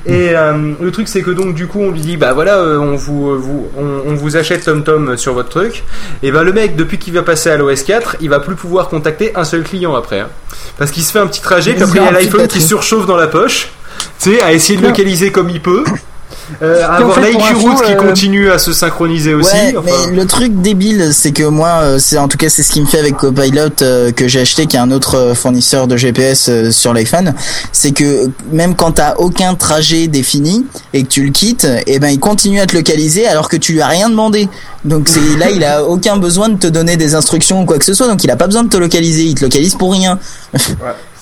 Et 0.08 0.36
euh, 0.36 0.74
le 0.82 0.92
truc, 0.92 1.08
c'est 1.08 1.22
que 1.22 1.30
donc 1.30 1.54
du 1.54 1.68
coup, 1.68 1.80
on 1.80 1.92
lui 1.92 2.02
dit, 2.02 2.18
bah 2.18 2.34
voilà, 2.34 2.58
euh, 2.58 2.80
on 2.80 2.96
vous, 2.96 3.38
vous, 3.40 3.68
on, 3.78 4.12
on 4.12 4.16
vous 4.16 4.36
achète 4.36 4.66
TomTom 4.66 5.16
sur 5.16 5.36
votre 5.36 5.50
truc. 5.50 5.84
Et 6.24 6.32
ben 6.32 6.42
le 6.42 6.52
mec, 6.52 6.76
depuis 6.76 6.98
qu'il 6.98 7.14
va 7.14 7.22
passer 7.22 7.52
à 7.52 7.58
l'OS 7.58 7.84
4, 7.84 8.18
il 8.22 8.30
va 8.30 8.40
plus 8.40 8.56
pouvoir 8.56 8.90
contacter 8.90 9.32
un 9.36 9.44
seul 9.44 9.62
client 9.62 9.94
après, 9.96 10.22
hein. 10.22 10.30
parce 10.80 10.90
qu'il 10.90 11.04
se 11.04 11.12
fait 11.12 11.20
un 11.20 11.28
petit 11.28 11.42
trajet, 11.42 11.74
puis 11.74 11.82
Il 11.82 11.84
après 11.84 12.00
il 12.00 12.06
y 12.06 12.08
a 12.08 12.12
l'iPhone 12.12 12.48
qui 12.48 12.62
surchauffe 12.62 13.06
dans 13.06 13.18
la 13.18 13.28
poche. 13.28 13.70
Tu 14.20 14.32
sais, 14.32 14.42
à 14.42 14.54
essayer 14.54 14.80
de 14.80 14.86
localiser 14.86 15.32
comme 15.32 15.50
il 15.50 15.62
peut. 15.62 15.84
Euh, 16.62 16.84
à 16.84 16.96
avoir 16.96 17.16
fait, 17.20 17.32
Route 17.54 17.84
qui 17.84 17.94
euh, 17.94 17.96
continue 17.96 18.52
à 18.52 18.58
se 18.58 18.74
synchroniser 18.74 19.34
aussi. 19.34 19.54
Ouais, 19.54 19.76
enfin. 19.78 19.90
mais 20.10 20.16
le 20.16 20.26
truc 20.26 20.62
débile, 20.62 21.10
c'est 21.14 21.32
que 21.32 21.44
moi, 21.44 21.82
euh, 21.82 22.00
c'est 22.00 22.18
en 22.18 22.28
tout 22.28 22.38
cas 22.38 22.50
c'est 22.50 22.64
ce 22.64 22.72
qui 22.72 22.82
me 22.82 22.86
fait 22.86 23.00
avec 23.00 23.18
Copilot 23.18 23.70
euh, 23.82 24.12
que 24.12 24.28
j'ai 24.28 24.42
acheté, 24.42 24.66
qui 24.66 24.76
est 24.76 24.80
un 24.80 24.92
autre 24.92 25.34
fournisseur 25.36 25.88
de 25.88 25.96
GPS 25.96 26.48
euh, 26.50 26.72
sur 26.72 26.94
l'iPhone, 26.94 27.34
c'est 27.72 27.92
que 27.92 28.30
même 28.52 28.76
quand 28.76 28.94
t'as 28.94 29.16
aucun 29.16 29.56
trajet 29.56 30.08
défini 30.08 30.66
et 30.94 31.04
que 31.04 31.08
tu 31.08 31.24
le 31.24 31.32
quittes, 31.32 31.68
et 31.88 32.00
ben 32.00 32.10
il 32.10 32.20
continue 32.20 32.60
à 32.60 32.66
te 32.66 32.76
localiser 32.76 33.28
alors 33.28 33.50
que 33.50 33.58
tu 33.58 33.74
lui 33.74 33.82
as 33.82 33.88
rien 33.88 34.10
demandé. 34.10 34.50
Donc 34.86 35.10
c'est 35.10 35.38
là, 35.38 35.50
il 35.50 35.64
a 35.64 35.84
aucun 35.84 36.18
besoin 36.18 36.50
de 36.50 36.58
te 36.58 36.68
donner 36.68 36.98
des 36.98 37.16
instructions 37.16 37.62
ou 37.62 37.66
quoi 37.66 37.78
que 37.78 37.86
ce 37.86 37.94
soit, 37.94 38.08
donc 38.08 38.24
il 38.24 38.32
a 38.32 38.36
pas 38.36 38.48
besoin 38.48 38.64
de 38.64 38.70
te 38.70 38.78
localiser, 38.78 39.24
il 39.24 39.36
te 39.36 39.44
localise 39.44 39.76
pour 39.76 39.94
rien. 39.94 40.20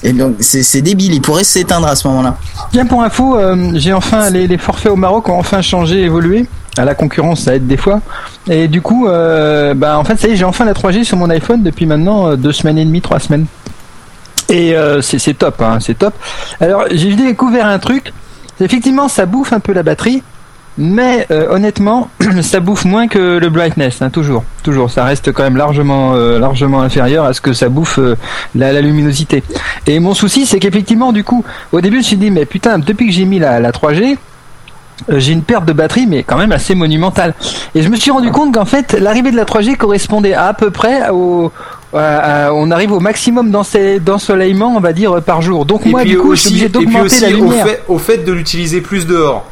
Et 0.03 0.13
donc 0.13 0.35
c'est 0.41 0.81
débile, 0.81 1.13
il 1.13 1.21
pourrait 1.21 1.43
s'éteindre 1.43 1.87
à 1.87 1.95
ce 1.95 2.07
moment-là. 2.07 2.37
Bien 2.71 2.85
pour 2.85 3.01
info, 3.01 3.37
euh, 3.37 3.71
j'ai 3.75 3.93
enfin 3.93 4.29
les, 4.29 4.47
les 4.47 4.57
forfaits 4.57 4.91
au 4.91 4.95
Maroc 4.95 5.27
ont 5.29 5.39
enfin 5.39 5.61
changé, 5.61 6.03
évolué. 6.03 6.47
À 6.77 6.85
la 6.85 6.93
concurrence, 6.93 7.41
ça 7.41 7.55
aide 7.55 7.65
des 7.65 7.77
fois. 7.77 8.01
Et 8.47 8.67
du 8.67 8.81
coup, 8.81 9.07
euh, 9.07 9.73
bah 9.73 9.97
en 9.97 10.03
fait, 10.03 10.15
ça 10.17 10.27
y 10.27 10.31
est, 10.31 10.35
j'ai 10.35 10.45
enfin 10.45 10.63
la 10.63 10.73
3G 10.73 11.03
sur 11.03 11.17
mon 11.17 11.29
iPhone 11.31 11.63
depuis 11.63 11.87
maintenant 11.87 12.27
euh, 12.27 12.35
deux 12.35 12.51
semaines 12.51 12.77
et 12.77 12.85
demie, 12.85 13.01
trois 13.01 13.19
semaines. 13.19 13.47
Et 14.49 14.75
euh, 14.75 15.01
c'est 15.01 15.17
c'est 15.17 15.33
top, 15.33 15.61
hein, 15.61 15.79
c'est 15.81 15.97
top. 15.97 16.13
Alors 16.61 16.85
j'ai 16.91 17.15
découvert 17.15 17.65
un 17.65 17.79
truc. 17.79 18.13
Effectivement, 18.59 19.07
ça 19.07 19.25
bouffe 19.25 19.53
un 19.53 19.59
peu 19.59 19.73
la 19.73 19.83
batterie, 19.83 20.23
mais 20.77 21.25
euh, 21.31 21.47
honnêtement, 21.49 22.09
ça 22.41 22.59
bouffe 22.59 22.85
moins 22.85 23.07
que 23.07 23.37
le 23.37 23.49
brightness, 23.49 24.01
hein, 24.01 24.09
toujours, 24.09 24.43
toujours. 24.63 24.91
Ça 24.91 25.03
reste 25.05 25.31
quand 25.31 25.43
même 25.43 25.57
largement, 25.57 26.13
euh, 26.13 26.37
largement 26.39 26.81
inférieur 26.81 27.25
à 27.25 27.33
ce 27.33 27.41
que 27.41 27.53
ça 27.53 27.69
bouffe 27.69 27.97
euh, 27.99 28.15
la, 28.55 28.71
la 28.73 28.81
luminosité. 28.81 29.43
Et 29.87 29.99
mon 29.99 30.13
souci, 30.13 30.45
c'est 30.45 30.59
qu'effectivement, 30.59 31.11
du 31.11 31.23
coup, 31.23 31.43
au 31.71 31.81
début, 31.81 31.95
je 31.95 31.99
me 31.99 32.03
suis 32.03 32.17
dit, 32.17 32.29
mais 32.31 32.45
putain, 32.45 32.77
depuis 32.77 33.07
que 33.07 33.11
j'ai 33.11 33.25
mis 33.25 33.39
la, 33.39 33.59
la 33.59 33.71
3G, 33.71 34.17
euh, 35.09 35.19
j'ai 35.19 35.33
une 35.33 35.41
perte 35.41 35.65
de 35.65 35.73
batterie, 35.73 36.05
mais 36.07 36.21
quand 36.21 36.37
même 36.37 36.51
assez 36.51 36.75
monumentale. 36.75 37.33
Et 37.73 37.81
je 37.81 37.89
me 37.89 37.95
suis 37.95 38.11
rendu 38.11 38.29
compte 38.29 38.53
qu'en 38.53 38.65
fait, 38.65 38.93
l'arrivée 38.93 39.31
de 39.31 39.35
la 39.35 39.45
3G 39.45 39.77
correspondait 39.77 40.33
à, 40.33 40.45
à 40.47 40.53
peu 40.53 40.69
près 40.69 41.09
au. 41.09 41.51
on 41.93 42.71
arrive 42.71 42.91
au 42.91 42.99
maximum 42.99 43.49
d'ensoleillement, 43.51 44.75
on 44.75 44.79
va 44.79 44.93
dire, 44.93 45.23
par 45.23 45.41
jour. 45.41 45.65
Donc 45.65 45.87
Et 45.87 45.89
moi, 45.89 46.03
du 46.03 46.17
coup, 46.17 46.27
je 46.27 46.31
aussi, 46.33 46.47
suis 46.49 46.65
obligé 46.65 46.69
d'augmenter 46.69 47.19
la 47.21 47.27
au 47.29 47.31
lumière. 47.31 47.65
fait, 47.65 47.83
au 47.87 47.97
fait 47.97 48.17
de 48.17 48.31
l'utiliser 48.31 48.81
plus 48.81 49.07
dehors. 49.07 49.43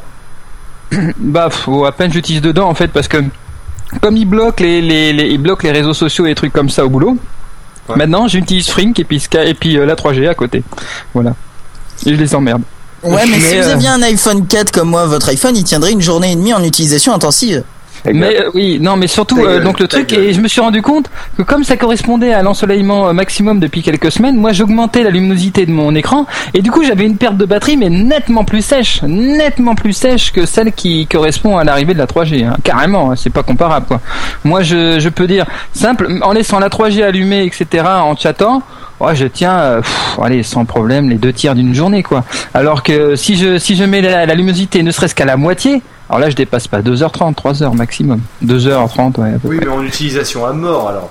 Bah, 1.18 1.48
faut 1.50 1.84
à 1.84 1.92
peine 1.92 2.12
j'utilise 2.12 2.40
dedans 2.42 2.68
en 2.68 2.74
fait 2.74 2.88
parce 2.88 3.08
que 3.08 3.18
comme 4.00 4.16
il 4.16 4.24
bloque 4.26 4.60
les, 4.60 4.80
les, 4.80 5.12
les- 5.12 5.28
il 5.28 5.38
bloque 5.38 5.62
les 5.62 5.70
réseaux 5.72 5.94
sociaux 5.94 6.26
et 6.26 6.30
des 6.30 6.34
trucs 6.34 6.52
comme 6.52 6.68
ça 6.70 6.84
au 6.84 6.88
boulot. 6.88 7.16
Ouais. 7.88 7.96
Maintenant, 7.96 8.26
j'utilise 8.26 8.68
Frink 8.68 8.98
et 8.98 9.04
puis 9.04 9.20
Sky 9.20 9.38
et 9.46 9.54
puis 9.54 9.78
euh, 9.78 9.86
la 9.86 9.94
3G 9.94 10.28
à 10.28 10.34
côté. 10.34 10.64
Voilà. 11.14 11.34
Et 12.04 12.14
je 12.14 12.20
les 12.20 12.34
emmerde. 12.34 12.62
Ouais, 13.04 13.24
mais, 13.26 13.38
si 13.38 13.56
vous 13.58 13.68
euh, 13.68 13.72
aviez 13.74 13.88
un 13.88 14.02
iPhone 14.02 14.46
4 14.46 14.72
comme 14.72 14.88
moi, 14.90 15.06
votre 15.06 15.28
iPhone, 15.28 15.56
il 15.56 15.62
tiendrait 15.62 15.92
une 15.92 16.00
journée 16.02 16.32
et 16.32 16.34
demie 16.34 16.52
en 16.52 16.64
utilisation 16.64 17.14
intensive. 17.14 17.62
Mais 18.12 18.40
euh, 18.40 18.50
oui, 18.54 18.78
non, 18.80 18.96
mais 18.96 19.06
surtout 19.06 19.38
euh, 19.38 19.62
donc 19.62 19.80
le 19.80 19.88
truc 19.88 20.12
et 20.12 20.32
je 20.32 20.40
me 20.40 20.48
suis 20.48 20.60
rendu 20.60 20.82
compte 20.82 21.10
que 21.36 21.42
comme 21.42 21.64
ça 21.64 21.76
correspondait 21.76 22.32
à 22.32 22.42
l'ensoleillement 22.42 23.08
euh, 23.08 23.12
maximum 23.12 23.58
depuis 23.60 23.82
quelques 23.82 24.12
semaines, 24.12 24.36
moi 24.36 24.52
j'augmentais 24.52 25.02
la 25.02 25.10
luminosité 25.10 25.66
de 25.66 25.70
mon 25.72 25.94
écran 25.94 26.26
et 26.54 26.62
du 26.62 26.70
coup 26.70 26.82
j'avais 26.84 27.04
une 27.04 27.16
perte 27.16 27.36
de 27.36 27.44
batterie 27.44 27.76
mais 27.76 27.88
nettement 27.90 28.44
plus 28.44 28.62
sèche, 28.62 29.02
nettement 29.02 29.74
plus 29.74 29.92
sèche 29.92 30.32
que 30.32 30.46
celle 30.46 30.72
qui 30.72 31.06
correspond 31.06 31.56
à 31.56 31.64
l'arrivée 31.64 31.94
de 31.94 31.98
la 31.98 32.06
3G. 32.06 32.44
hein. 32.44 32.56
Carrément, 32.62 33.10
hein, 33.12 33.16
c'est 33.16 33.30
pas 33.30 33.42
comparable 33.42 33.86
quoi. 33.86 34.00
Moi 34.44 34.62
je, 34.62 34.98
je 35.00 35.08
peux 35.08 35.26
dire 35.26 35.46
simple 35.72 36.08
en 36.22 36.32
laissant 36.32 36.58
la 36.58 36.68
3G 36.68 37.02
allumée 37.02 37.44
etc 37.44 37.84
en 37.86 38.16
chattant. 38.16 38.62
Ouais, 38.98 39.14
je 39.14 39.26
tiens, 39.26 39.58
euh, 39.58 39.80
pff, 39.82 40.18
allez, 40.22 40.42
sans 40.42 40.64
problème, 40.64 41.10
les 41.10 41.16
deux 41.16 41.30
tiers 41.30 41.54
d'une 41.54 41.74
journée, 41.74 42.02
quoi. 42.02 42.24
Alors 42.54 42.82
que 42.82 43.14
si 43.14 43.36
je 43.36 43.58
si 43.58 43.76
je 43.76 43.84
mets 43.84 44.00
la, 44.00 44.24
la 44.24 44.34
luminosité 44.34 44.82
ne 44.82 44.90
serait-ce 44.90 45.14
qu'à 45.14 45.26
la 45.26 45.36
moitié, 45.36 45.82
alors 46.08 46.20
là, 46.20 46.30
je 46.30 46.36
dépasse 46.36 46.68
pas 46.68 46.80
2h30, 46.82 47.34
3h 47.34 47.74
maximum. 47.74 48.20
2h30, 48.44 49.18
ouais. 49.20 49.34
à 49.34 49.38
peu 49.38 49.48
Oui, 49.48 49.56
près. 49.56 49.66
mais 49.66 49.72
en 49.72 49.82
utilisation 49.82 50.46
à 50.46 50.52
mort 50.52 50.88
alors. 50.88 51.10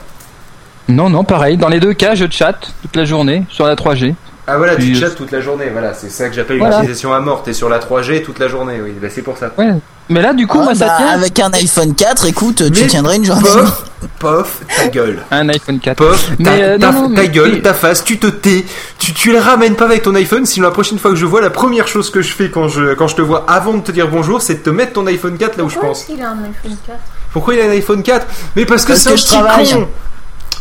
Non, 0.87 1.09
non, 1.09 1.23
pareil. 1.23 1.57
Dans 1.57 1.67
les 1.69 1.79
deux 1.79 1.93
cas, 1.93 2.15
je 2.15 2.25
chatte 2.29 2.71
toute 2.81 2.95
la 2.95 3.05
journée 3.05 3.43
sur 3.49 3.65
la 3.65 3.75
3G. 3.75 4.13
Ah 4.47 4.57
voilà, 4.57 4.75
tu 4.75 4.81
Puis, 4.83 4.95
chattes 4.99 5.15
toute 5.15 5.31
la 5.31 5.41
journée, 5.41 5.65
voilà, 5.71 5.95
c'est 5.95 6.09
ça 6.09 6.29
que 6.29 6.35
j'appelle 6.35 6.59
Voilà. 6.59 6.75
l'utilisation 6.77 7.11
à 7.13 7.19
mort. 7.19 7.41
T'es 7.41 7.53
sur 7.53 7.67
la 7.67 7.79
3G 7.79 8.21
toute 8.23 8.37
la 8.37 8.47
journée, 8.47 8.75
oui, 8.83 8.93
bah, 9.01 9.07
c'est 9.09 9.23
pour 9.23 9.37
ça. 9.37 9.49
Ouais. 9.57 9.71
Mais 10.09 10.21
là, 10.21 10.33
du 10.33 10.45
coup, 10.45 10.59
Ouais, 10.59 10.65
moi, 10.65 10.75
ça 10.75 10.85
bah, 10.85 10.93
tient. 10.97 11.07
avec 11.07 11.39
un 11.39 11.51
iPhone 11.53 11.95
4, 11.95 12.25
écoute, 12.27 12.57
tu 12.71 12.81
Mais 12.83 12.87
tiendrais 12.87 13.15
une 13.15 13.25
journée. 13.25 13.41
Pof, 13.41 13.85
pof, 14.19 14.61
ta 14.77 14.87
gueule. 14.87 15.19
Un 15.31 15.49
iPhone 15.49 15.79
4. 15.79 15.97
Pof, 15.97 16.29
Mais, 16.39 16.45
ta, 16.45 16.51
euh, 16.51 16.77
ta- 16.77 16.91
non, 16.91 17.01
non, 17.09 17.15
ta 17.15 17.21
mais- 17.21 17.29
gueule, 17.29 17.61
ta 17.61 17.73
face, 17.73 18.03
tu 18.03 18.17
te 18.17 18.27
tais, 18.27 18.65
tu, 18.99 19.13
tu 19.13 19.31
le 19.31 19.39
ramènes 19.39 19.75
pas 19.75 19.85
avec 19.85 20.01
ton 20.03 20.15
iPhone, 20.15 20.45
sinon 20.45 20.65
la 20.67 20.71
prochaine 20.71 20.99
fois 20.99 21.11
que 21.11 21.17
je 21.17 21.25
vois, 21.25 21.41
la 21.41 21.49
première 21.49 21.87
chose 21.87 22.09
que 22.09 22.21
je 22.21 22.31
fais 22.33 22.49
quand 22.49 22.67
je, 22.67 22.93
quand 22.95 23.07
je 23.07 23.15
te 23.15 23.21
vois 23.21 23.45
avant 23.49 23.73
de 23.73 23.81
te 23.81 23.91
dire 23.91 24.07
bonjour, 24.07 24.41
c'est 24.41 24.55
de 24.55 24.59
te 24.59 24.69
mettre 24.69 24.93
ton 24.93 25.05
iPhone 25.07 25.37
4 25.37 25.57
là 25.57 25.63
où 25.63 25.69
je 25.69 25.73
Pourquoi 25.75 25.89
pense. 25.89 26.01
est-ce 26.01 26.07
qu'il 26.13 26.21
a 26.23 26.29
un 26.29 26.43
iPhone 26.43 26.77
4 26.87 26.99
Pourquoi 27.33 27.53
il 27.55 27.61
a 27.61 27.65
un 27.65 27.69
iPhone 27.71 28.03
4 28.03 28.25
Mais 28.55 28.65
parce 28.65 28.83
que 28.83 28.89
Parce 28.93 29.01
c'est 29.01 29.09
que 29.09 29.15
un 29.43 29.57
petit 29.63 29.73
con. 29.73 29.87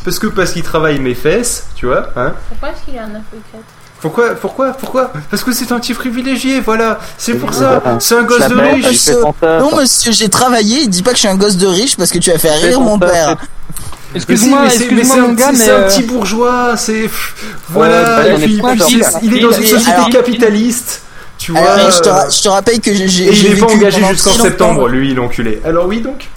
Parce 0.05 0.19
que 0.19 0.27
parce 0.27 0.53
qu'il 0.53 0.63
travaille 0.63 0.99
mes 1.01 1.15
fesses, 1.15 1.67
tu 1.77 1.87
vois, 1.87 2.09
hein. 2.17 2.35
Pourquoi 2.51 2.71
est-ce 2.71 2.85
qu'il 2.85 2.99
a 2.99 3.03
un 3.03 3.07
iPhone 3.07 3.41
4 3.53 3.65
Pourquoi, 4.05 4.35
pourquoi, 4.35 4.73
pourquoi 4.73 5.11
Parce 5.31 5.43
que 5.43 5.51
c'est 5.53 5.73
un 5.73 5.81
petit 5.81 5.95
privilégié, 5.95 6.61
voilà. 6.61 6.99
C'est 7.17 7.35
pour 7.39 7.55
ça. 7.55 7.83
C'est 8.01 8.15
un 8.15 8.23
gosse 8.23 8.47
de 8.49 8.55
riche. 8.55 8.87
il 8.91 8.99
fait. 8.99 9.59
Non, 9.61 9.75
monsieur, 9.75 10.13
j'ai 10.13 10.29
travaillé. 10.29 10.87
Dis 10.89 11.03
pas 11.03 11.13
que 11.13 11.17
je 11.17 11.21
suis 11.21 11.29
un 11.29 11.37
gosse 11.37 11.57
de 11.57 11.67
riche 11.67 11.97
parce 11.97 12.11
que 12.11 12.19
tu 12.19 12.31
vas 12.31 12.37
faire 12.39 12.53
Fais 12.61 12.67
rire 12.69 12.83
mon 12.83 12.99
père. 12.99 13.39
Excuse-moi, 14.15 14.67
excuse-moi 14.67 15.05
c'est 15.15 15.21
mon 15.23 15.29
un 15.31 15.33
gars, 15.33 15.47
petit- 15.49 15.59
mais 15.59 15.65
c'est 15.65 15.71
un 15.71 15.75
euh, 15.75 15.89
petit 15.89 16.03
bourgeois, 16.03 16.77
c'est 16.77 17.09
voilà. 17.71 18.03
bah, 18.03 18.29
il, 18.37 18.43
il 18.43 18.55
est 18.59 18.61
dans 18.61 18.75
Il- 18.87 19.57
une 19.57 19.63
il- 19.63 19.69
société 19.69 19.91
alors- 19.93 20.11
capitaliste, 20.11 21.01
tu 21.39 21.53
vois. 21.53 21.63
Alors, 21.63 21.91
je, 21.91 22.01
te, 22.03 22.09
euh, 22.11 22.31
je 22.31 22.43
te 22.43 22.49
rappelle 22.49 22.81
que 22.81 22.95
j'ai 22.95 23.05
et 23.25 23.29
il 23.31 23.35
j'ai 23.35 23.53
est 23.53 23.57
pas 23.57 23.73
engagé 23.73 24.05
jusqu'en 24.11 24.31
septembre, 24.33 24.87
lui, 24.89 25.15
l'enculé. 25.15 25.61
Alors 25.65 25.87
oui, 25.87 26.01
donc. 26.03 26.29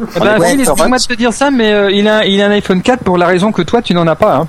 Eh 0.00 0.20
ben, 0.20 0.40
Phil, 0.42 0.60
excuse-moi 0.60 0.96
de 0.98 1.02
te 1.04 1.14
dire 1.14 1.32
ça, 1.32 1.50
mais 1.50 1.72
euh, 1.72 1.90
il, 1.90 2.06
a, 2.06 2.24
il 2.24 2.40
a 2.40 2.46
un 2.46 2.50
iPhone 2.52 2.80
4 2.82 3.02
pour 3.02 3.18
la 3.18 3.26
raison 3.26 3.50
que 3.50 3.62
toi, 3.62 3.82
tu 3.82 3.92
n'en 3.94 4.06
as 4.06 4.14
pas. 4.16 4.36
Hein. 4.36 4.48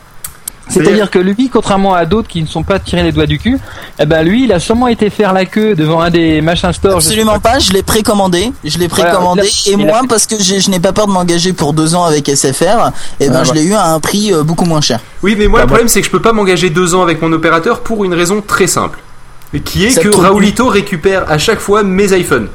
C'est-à-dire 0.69 1.09
que 1.09 1.19
lui, 1.19 1.49
contrairement 1.49 1.93
à 1.93 2.05
d'autres 2.05 2.27
qui 2.27 2.41
ne 2.41 2.47
sont 2.47 2.63
pas 2.63 2.79
tirés 2.79 3.03
les 3.03 3.11
doigts 3.11 3.25
du 3.25 3.39
cul, 3.39 3.57
eh 3.99 4.05
ben 4.05 4.23
lui, 4.23 4.43
il 4.43 4.53
a 4.53 4.59
sûrement 4.59 4.87
été 4.87 5.09
faire 5.09 5.33
la 5.33 5.45
queue 5.45 5.75
devant 5.75 6.01
un 6.01 6.09
des 6.09 6.41
machins 6.41 6.73
stores. 6.73 6.95
Absolument 6.95 7.39
pas, 7.39 7.59
je 7.59 7.71
l'ai 7.71 7.83
précommandé. 7.83 8.51
Je 8.63 8.77
l'ai 8.77 8.87
et 9.67 9.75
moi 9.75 10.01
parce 10.07 10.25
que 10.25 10.35
je 10.37 10.69
n'ai 10.69 10.79
pas 10.79 10.93
peur 10.93 11.07
de 11.07 11.11
m'engager 11.11 11.53
pour 11.53 11.73
deux 11.73 11.95
ans 11.95 12.03
avec 12.03 12.27
SFR. 12.27 12.91
Et 13.19 13.29
ben 13.29 13.39
Ah, 13.39 13.43
je 13.43 13.53
l'ai 13.53 13.63
eu 13.63 13.73
à 13.73 13.93
un 13.93 13.99
prix 13.99 14.33
euh, 14.33 14.43
beaucoup 14.43 14.65
moins 14.65 14.81
cher. 14.81 14.99
Oui, 15.23 15.35
mais 15.37 15.47
moi, 15.47 15.59
Bah, 15.59 15.63
le 15.63 15.67
problème, 15.67 15.87
c'est 15.87 16.01
que 16.01 16.05
je 16.07 16.11
peux 16.11 16.21
pas 16.21 16.33
m'engager 16.33 16.69
deux 16.69 16.95
ans 16.95 17.01
avec 17.01 17.21
mon 17.21 17.31
opérateur 17.31 17.81
pour 17.81 18.03
une 18.05 18.13
raison 18.13 18.41
très 18.45 18.67
simple. 18.67 18.99
Qui 19.63 19.85
est 19.85 19.91
Ça 19.91 20.01
que 20.03 20.09
Raoulito 20.09 20.67
récupère 20.67 21.29
à 21.31 21.37
chaque 21.37 21.59
fois 21.59 21.83
mes 21.83 22.13
iPhones. 22.13 22.49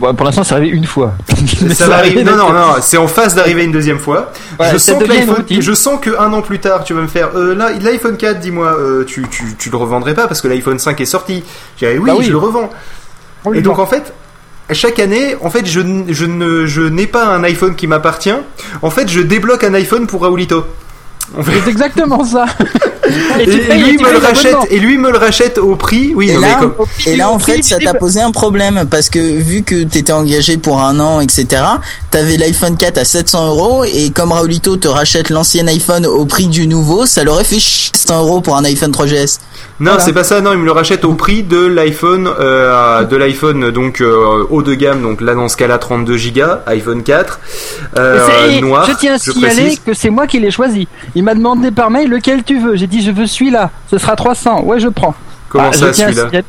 Bon, 0.00 0.14
pour 0.14 0.24
l'instant, 0.24 0.42
c'est 0.44 0.54
arrivé 0.54 0.74
une 0.74 0.86
fois. 0.86 1.12
Mais 1.62 1.74
Ça 1.74 1.86
va 1.86 1.98
arriver. 1.98 2.22
arrive 2.22 2.30
Non, 2.34 2.48
non, 2.48 2.52
non, 2.54 2.74
c'est 2.80 2.96
en 2.96 3.06
phase 3.06 3.34
d'arriver 3.34 3.64
une 3.64 3.70
deuxième 3.72 3.98
fois. 3.98 4.32
Ouais, 4.58 4.70
je 4.72 4.78
ça 4.78 4.94
sens 4.94 5.02
que 5.04 5.60
je 5.60 5.72
sens 5.74 6.00
que 6.00 6.18
un 6.18 6.32
an 6.32 6.40
plus 6.40 6.58
tard, 6.58 6.84
tu 6.84 6.94
vas 6.94 7.02
me 7.02 7.06
faire, 7.06 7.28
euh, 7.36 7.54
là, 7.54 7.70
l'iPhone 7.78 8.16
4, 8.16 8.40
dis-moi, 8.40 8.68
euh, 8.78 9.04
tu, 9.04 9.26
tu, 9.30 9.44
tu 9.58 9.68
le 9.68 9.76
revendrais 9.76 10.14
pas 10.14 10.26
parce 10.26 10.40
que 10.40 10.48
l'iPhone 10.48 10.78
5 10.78 10.98
est 11.02 11.04
sorti. 11.04 11.44
Je 11.76 11.86
dirais 11.86 11.98
oui, 11.98 12.08
Bah 12.10 12.16
oui. 12.18 12.24
je 12.24 12.30
le 12.30 12.38
revends. 12.38 12.70
Et 13.54 13.60
donc 13.60 13.78
en 13.78 13.86
fait, 13.86 14.14
chaque 14.72 14.98
année, 14.98 15.36
en 15.42 15.50
fait, 15.50 15.66
je, 15.66 15.80
je 16.08 16.24
ne, 16.24 16.64
je 16.66 16.80
n'ai 16.80 17.06
pas 17.06 17.26
un 17.26 17.44
iPhone 17.44 17.74
qui 17.76 17.86
m'appartient. 17.86 18.32
En 18.80 18.90
fait, 18.90 19.06
je 19.08 19.20
débloque 19.20 19.64
un 19.64 19.74
iPhone 19.74 20.06
pour 20.06 20.22
Raoulito. 20.22 20.64
En 21.36 21.42
fait. 21.42 21.52
C'est 21.64 21.70
exactement 21.70 22.24
ça. 22.24 22.46
Et, 23.40 23.44
tu 23.44 23.50
et 23.56 23.58
payes- 23.68 23.82
lui 23.82 23.96
tu 23.96 24.04
me 24.04 24.12
le 24.12 24.18
rachète, 24.18 24.56
et 24.70 24.78
lui 24.78 24.98
me 24.98 25.10
le 25.10 25.18
rachète 25.18 25.58
au 25.58 25.76
prix. 25.76 26.12
Oui, 26.14 26.30
Et 26.30 26.36
mais 26.36 26.48
là, 26.48 26.56
comme- 26.60 26.74
Et 27.06 27.16
là, 27.16 27.30
au 27.30 27.34
en 27.34 27.38
fait, 27.38 27.62
ça 27.62 27.78
t'a 27.78 27.94
posé 27.94 28.20
un 28.20 28.30
problème 28.30 28.86
parce 28.90 29.08
que 29.08 29.18
vu 29.18 29.62
que 29.62 29.82
t'étais 29.84 30.12
engagé 30.12 30.56
pour 30.56 30.80
un 30.82 30.98
an, 31.00 31.20
etc., 31.20 31.46
t'avais 32.10 32.36
l'iPhone 32.36 32.76
4 32.76 32.98
à 32.98 33.04
700 33.04 33.46
euros 33.48 33.84
et 33.84 34.10
comme 34.10 34.32
Raulito 34.32 34.76
te 34.76 34.88
rachète 34.88 35.30
l'ancien 35.30 35.66
iPhone 35.68 36.06
au 36.06 36.24
prix 36.26 36.46
du 36.48 36.66
nouveau, 36.66 37.06
ça 37.06 37.24
leur 37.24 37.34
aurait 37.34 37.44
fait 37.44 37.58
100 37.60 38.18
euros 38.20 38.40
pour 38.40 38.56
un 38.56 38.64
iPhone 38.64 38.90
3GS. 38.92 39.38
Non, 39.80 39.92
Voilà. 39.92 40.00
c'est 40.00 40.12
pas 40.12 40.24
ça. 40.24 40.40
Non, 40.40 40.52
il 40.52 40.58
me 40.58 40.64
le 40.64 40.72
rachète 40.72 41.04
au 41.04 41.14
prix 41.14 41.42
de 41.42 41.64
l'iPhone, 41.66 42.28
euh, 42.38 43.04
de 43.04 43.16
l'iPhone 43.16 43.70
donc 43.70 44.00
euh, 44.00 44.44
haut 44.50 44.62
de 44.62 44.74
gamme. 44.74 45.00
Donc 45.02 45.20
là, 45.20 45.34
dans 45.34 45.48
ce 45.48 45.56
cas-là, 45.56 45.78
32 45.78 46.16
Go, 46.34 46.42
iPhone 46.66 47.02
4, 47.02 47.40
euh, 47.96 48.60
noir. 48.60 48.86
je 48.86 48.92
tiens 48.94 49.14
à 49.14 49.18
signaler 49.18 49.76
que 49.84 49.94
c'est 49.94 50.10
moi 50.10 50.26
qui 50.26 50.38
l'ai 50.40 50.50
choisi. 50.50 50.86
Il 51.14 51.24
m'a 51.24 51.34
demandé 51.34 51.70
par 51.70 51.90
mail 51.90 52.08
lequel 52.10 52.44
tu 52.44 52.58
veux. 52.58 52.76
J'ai 52.76 52.86
dit 52.86 53.02
je 53.02 53.10
veux 53.10 53.26
celui-là. 53.26 53.70
Ce 53.90 53.96
sera 53.98 54.16
300. 54.16 54.62
Ouais, 54.64 54.78
je 54.80 54.88
prends. 54.88 55.14
Comment 55.48 55.70
Ah, 55.72 55.72
ça, 55.72 55.86
je 55.88 55.92
tiens 55.92 56.06
à 56.08 56.12
celui-là 56.12 56.26
signaler- 56.28 56.44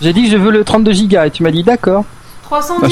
J'ai 0.00 0.12
dit 0.12 0.30
je 0.30 0.36
veux 0.36 0.50
le 0.50 0.64
32 0.64 0.92
Go 0.92 1.16
et 1.24 1.30
tu 1.30 1.42
m'as 1.42 1.50
dit 1.50 1.62
d'accord. 1.62 2.04
300 2.44 2.74
Bah, 2.80 2.88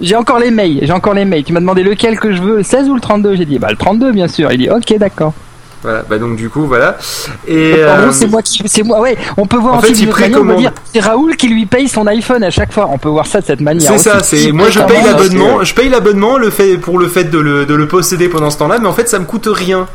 J'ai 0.00 0.16
encore 0.16 0.38
les 0.38 0.50
mails. 0.50 0.78
J'ai 0.82 0.92
encore 0.92 1.14
les 1.14 1.24
mails. 1.24 1.44
Tu 1.44 1.52
m'as 1.52 1.60
demandé 1.60 1.82
lequel 1.82 2.18
que 2.18 2.32
je 2.32 2.40
veux, 2.42 2.56
le 2.56 2.62
16 2.62 2.88
ou 2.88 2.94
le 2.94 3.00
32 3.00 3.36
J'ai 3.36 3.44
dit 3.44 3.58
bah 3.58 3.68
le 3.70 3.76
32 3.76 4.12
bien 4.12 4.28
sûr. 4.28 4.50
Il 4.50 4.58
dit 4.58 4.70
ok 4.70 4.96
d'accord. 4.98 5.34
Voilà. 5.82 6.02
Bah 6.08 6.18
donc 6.18 6.36
du 6.36 6.50
coup, 6.50 6.66
voilà. 6.66 6.98
Et 7.46 7.72
en 7.74 7.76
euh, 7.76 8.02
gros 8.04 8.12
c'est 8.12 8.26
moi 8.26 8.42
qui 8.42 8.62
c'est 8.66 8.82
moi 8.82 9.00
ouais. 9.00 9.16
On 9.36 9.46
peut 9.46 9.56
voir 9.58 9.74
en 9.74 9.78
aussi 9.78 9.94
fait, 9.94 10.00
il 10.02 10.08
précommande. 10.08 10.58
dire 10.58 10.72
c'est 10.92 11.00
Raoul 11.00 11.36
qui 11.36 11.48
lui 11.48 11.66
paye 11.66 11.88
son 11.88 12.06
iPhone 12.06 12.42
à 12.42 12.50
chaque 12.50 12.72
fois. 12.72 12.88
On 12.92 12.98
peut 12.98 13.08
voir 13.08 13.26
ça 13.26 13.40
de 13.40 13.46
cette 13.46 13.60
manière. 13.60 13.92
C'est 13.92 13.98
ça, 13.98 14.22
c'est 14.22 14.50
moi 14.52 14.70
je 14.70 14.80
paye 14.80 15.02
l'abonnement, 15.04 15.62
je 15.64 15.74
paye 15.74 15.88
l'abonnement 15.88 16.36
le 16.36 16.50
fait 16.50 16.78
pour 16.78 16.98
le 16.98 17.06
fait 17.08 17.24
de 17.24 17.38
le, 17.38 17.64
de 17.64 17.74
le 17.74 17.86
posséder 17.86 18.28
pendant 18.28 18.50
ce 18.50 18.58
temps-là, 18.58 18.78
mais 18.80 18.88
en 18.88 18.92
fait 18.92 19.08
ça 19.08 19.18
me 19.18 19.24
coûte 19.24 19.48
rien. 19.50 19.86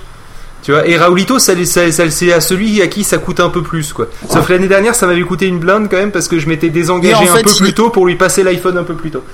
Tu 0.62 0.72
vois, 0.72 0.88
et 0.88 0.96
Raoulito, 0.96 1.40
ça, 1.40 1.54
ça, 1.66 1.92
ça- 1.92 2.10
c'est 2.10 2.32
à 2.32 2.40
celui 2.40 2.82
à 2.82 2.88
qui 2.88 3.04
ça 3.04 3.18
coûte 3.18 3.42
un 3.42 3.50
peu 3.50 3.62
plus, 3.62 3.92
quoi. 3.92 4.08
Sauf 4.30 4.48
que 4.48 4.54
l'année 4.54 4.70
dernière, 4.70 4.96
ça 4.96 5.06
m'avait 5.08 5.20
coûté 5.24 5.46
une 5.46 5.60
blinde 5.60 5.90
quand 5.92 5.98
même 5.98 6.12
parce 6.12 6.30
que 6.30 6.40
je 6.40 6.48
m'étais 6.48 6.70
désengagé 6.70 7.30
en 7.30 7.34
un 7.36 7.42
peu 7.42 7.50
il- 7.50 7.58
plus 7.62 7.74
tôt 7.74 7.90
pour 7.90 8.06
lui 8.08 8.16
passer 8.16 8.44
l'iPhone 8.44 8.78
un 8.78 8.84
peu 8.86 8.94
plus 8.94 9.12
tôt. 9.12 9.25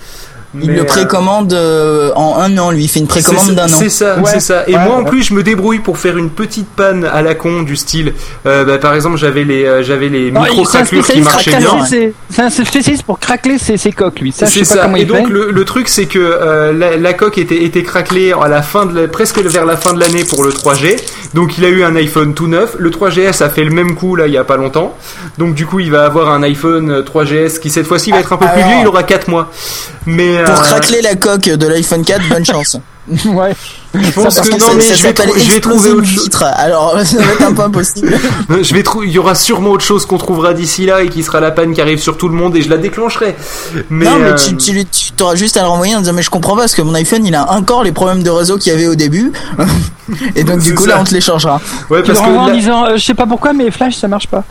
Il 0.59 0.67
Mais, 0.67 0.77
le 0.77 0.81
euh, 0.81 0.83
précommande 0.85 1.53
euh, 1.53 2.11
en 2.15 2.37
un 2.39 2.57
an, 2.57 2.71
lui. 2.71 2.85
Il 2.85 2.87
fait 2.87 2.99
une 2.99 3.05
précommande 3.07 3.51
d'un 3.51 3.65
an. 3.65 3.77
C'est 3.77 3.89
ça, 3.89 4.15
Ouais, 4.17 4.23
c'est 4.25 4.39
ça. 4.39 4.63
Et 4.67 4.73
ouais, 4.75 4.83
moi 4.83 4.95
en 4.97 5.03
plus, 5.03 5.21
je 5.21 5.33
me 5.35 5.43
débrouille 5.43 5.77
pour 5.77 5.99
faire 5.99 6.17
une 6.17 6.31
petite 6.31 6.67
panne 6.67 7.05
à 7.05 7.21
la 7.21 7.35
con 7.35 7.61
du 7.61 7.75
style. 7.75 8.13
euh, 8.47 8.65
bah, 8.65 8.79
par 8.79 8.95
exemple, 8.95 9.17
j'avais 9.17 9.43
les, 9.43 9.63
euh, 9.65 9.83
j'avais 9.83 10.09
les 10.09 10.31
micro 10.31 10.63
craquelures 10.63 11.05
qui 11.05 11.21
marchaient 11.21 11.51
pour 11.51 11.59
bien. 11.59 11.69
craquer 11.69 11.85
ses- 11.87 12.13
C'est 12.31 12.41
un 12.41 12.49
spécialiste 12.49 13.03
pour 13.03 13.19
craquer 13.19 13.59
ses, 13.59 13.77
ses 13.77 13.91
coques, 13.91 14.19
lui. 14.21 14.31
Ça, 14.31 14.47
je 14.47 14.59
pas 14.59 14.65
ça. 14.65 14.77
comment 14.83 14.97
Et 14.97 15.01
il 15.01 15.07
donc 15.07 15.27
fait. 15.27 15.33
le, 15.33 15.51
le 15.51 15.65
truc 15.65 15.87
c'est 15.87 16.05
que 16.07 16.17
euh, 16.19 16.73
la, 16.73 16.97
la 16.97 17.13
coque 17.13 17.37
était, 17.37 17.63
était 17.63 17.83
craquelée 17.83 18.33
à 18.33 18.47
la 18.47 18.63
fin 18.63 18.87
de 18.87 19.01
la- 19.01 19.07
presque 19.07 19.37
vers 19.39 19.65
la 19.65 19.77
fin 19.77 19.93
de 19.93 19.99
l'année 19.99 20.23
pour 20.23 20.43
le 20.43 20.49
3G. 20.51 20.97
Donc 21.35 21.59
il 21.59 21.65
a 21.65 21.69
eu 21.69 21.83
un 21.83 21.95
iPhone 21.95 22.33
tout 22.33 22.47
neuf. 22.47 22.75
Le 22.79 22.89
3GS 22.89 23.43
a 23.43 23.49
fait 23.49 23.63
le 23.63 23.69
même 23.71 23.93
coup 23.95 24.15
là 24.15 24.25
il 24.25 24.33
y 24.33 24.37
a 24.37 24.43
pas 24.43 24.57
longtemps. 24.57 24.97
Donc 25.37 25.53
du 25.53 25.67
coup 25.67 25.79
il 25.79 25.91
va 25.91 26.05
avoir 26.05 26.29
un 26.31 26.41
iPhone 26.41 26.89
euh, 26.89 27.03
3GS 27.03 27.59
qui 27.59 27.69
cette 27.69 27.85
fois-ci 27.85 28.09
va 28.11 28.19
être 28.19 28.33
un 28.33 28.37
peu 28.37 28.45
plus 28.47 28.55
Alors- 28.61 28.67
vieux. 28.69 28.77
Il 28.81 28.87
aura 28.87 29.03
4 29.03 29.27
mois. 29.27 29.51
Mais 30.05 30.38
Pour 30.45 30.59
euh, 30.59 30.63
craquer 30.63 31.01
la 31.01 31.15
coque 31.15 31.41
de 31.49 31.67
l'iPhone 31.67 32.03
4, 32.03 32.29
bonne 32.29 32.45
chance. 32.45 32.77
ouais. 33.25 33.55
je 33.95 34.11
pense 34.11 34.35
Ça, 34.35 34.43
que 34.43 34.49
parce 34.49 34.61
non 34.61 34.67
ça- 34.67 34.73
mais 34.75 34.83
ça 34.83 34.93
je 34.93 35.01
vais, 35.01 35.13
je 35.55 35.59
trouver 35.59 35.89
une 35.89 35.95
autre 35.97 36.05
chose. 36.07 36.23
vitre. 36.25 36.43
Alors, 36.43 36.99
ça 37.03 37.17
va 37.17 37.23
être 37.33 37.41
un 37.41 37.53
peu 37.53 37.63
impossible. 37.63 38.13
Je 38.61 38.73
vais 38.75 38.83
trou- 38.83 39.01
il 39.03 39.09
y 39.09 39.17
aura 39.17 39.33
sûrement 39.33 39.71
autre 39.71 39.83
chose 39.83 40.05
qu'on 40.05 40.19
trouvera 40.19 40.53
d'ici 40.53 40.85
là 40.85 41.01
et 41.01 41.09
qui 41.09 41.23
sera 41.23 41.39
la 41.39 41.49
panne 41.49 41.73
qui 41.73 41.81
arrive 41.81 41.97
sur 41.99 42.17
tout 42.17 42.27
le 42.27 42.35
monde 42.35 42.55
et 42.55 42.61
je 42.61 42.69
la 42.69 42.77
déclencherai. 42.77 43.35
Mais, 43.89 44.05
non, 44.05 44.19
mais 44.19 44.27
euh, 44.31 44.35
tu, 44.35 44.55
tu, 44.57 44.73
lui- 44.73 44.85
tu 44.85 45.11
t'auras 45.13 45.33
juste 45.35 45.57
à 45.57 45.61
le 45.63 45.67
renvoyer 45.69 45.95
en 45.95 46.01
disant 46.01 46.13
mais 46.13 46.21
je 46.21 46.29
comprends 46.29 46.53
pas 46.55 46.61
parce 46.61 46.75
que 46.75 46.83
mon 46.83 46.93
iPhone 46.93 47.25
il 47.25 47.33
a 47.33 47.51
encore 47.51 47.83
les 47.83 47.91
problèmes 47.91 48.21
de 48.21 48.29
réseau 48.29 48.57
qu'il 48.59 48.71
y 48.71 48.75
avait 48.75 48.87
au 48.87 48.95
début 48.95 49.31
et 50.35 50.43
donc 50.43 50.59
du 50.59 50.75
coup 50.75 50.83
ça. 50.83 50.89
là 50.89 50.97
on 50.99 51.03
te 51.03 51.13
les 51.15 51.21
changera. 51.21 51.59
ouais 51.89 52.03
Tu 52.03 52.09
le 52.09 52.13
parce 52.13 52.19
que 52.19 52.31
renvoies 52.31 52.53
en 52.53 52.55
disant 52.55 52.85
euh, 52.85 52.97
je 52.97 53.03
sais 53.05 53.13
pas 53.15 53.25
pourquoi, 53.25 53.53
mais 53.53 53.71
Flash 53.71 53.95
ça 53.97 54.07
marche 54.07 54.27
pas. 54.27 54.43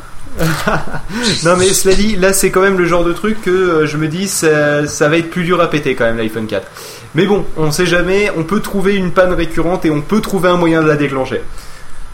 Non 1.44 1.56
mais 1.56 1.66
cela 1.66 1.94
dit, 1.94 2.16
là 2.16 2.32
c'est 2.32 2.50
quand 2.50 2.60
même 2.60 2.78
le 2.78 2.86
genre 2.86 3.04
de 3.04 3.12
truc 3.12 3.40
que 3.42 3.50
euh, 3.50 3.86
je 3.86 3.96
me 3.96 4.08
dis 4.08 4.28
ça, 4.28 4.86
ça 4.86 5.08
va 5.08 5.16
être 5.16 5.30
plus 5.30 5.44
dur 5.44 5.60
à 5.60 5.68
péter 5.70 5.94
quand 5.94 6.04
même 6.04 6.18
l'iPhone 6.18 6.46
4. 6.46 6.66
Mais 7.14 7.26
bon, 7.26 7.44
on 7.56 7.70
sait 7.70 7.86
jamais, 7.86 8.30
on 8.36 8.44
peut 8.44 8.60
trouver 8.60 8.96
une 8.96 9.12
panne 9.12 9.32
récurrente 9.32 9.84
et 9.84 9.90
on 9.90 10.00
peut 10.00 10.20
trouver 10.20 10.48
un 10.48 10.56
moyen 10.56 10.82
de 10.82 10.88
la 10.88 10.96
déclencher. 10.96 11.40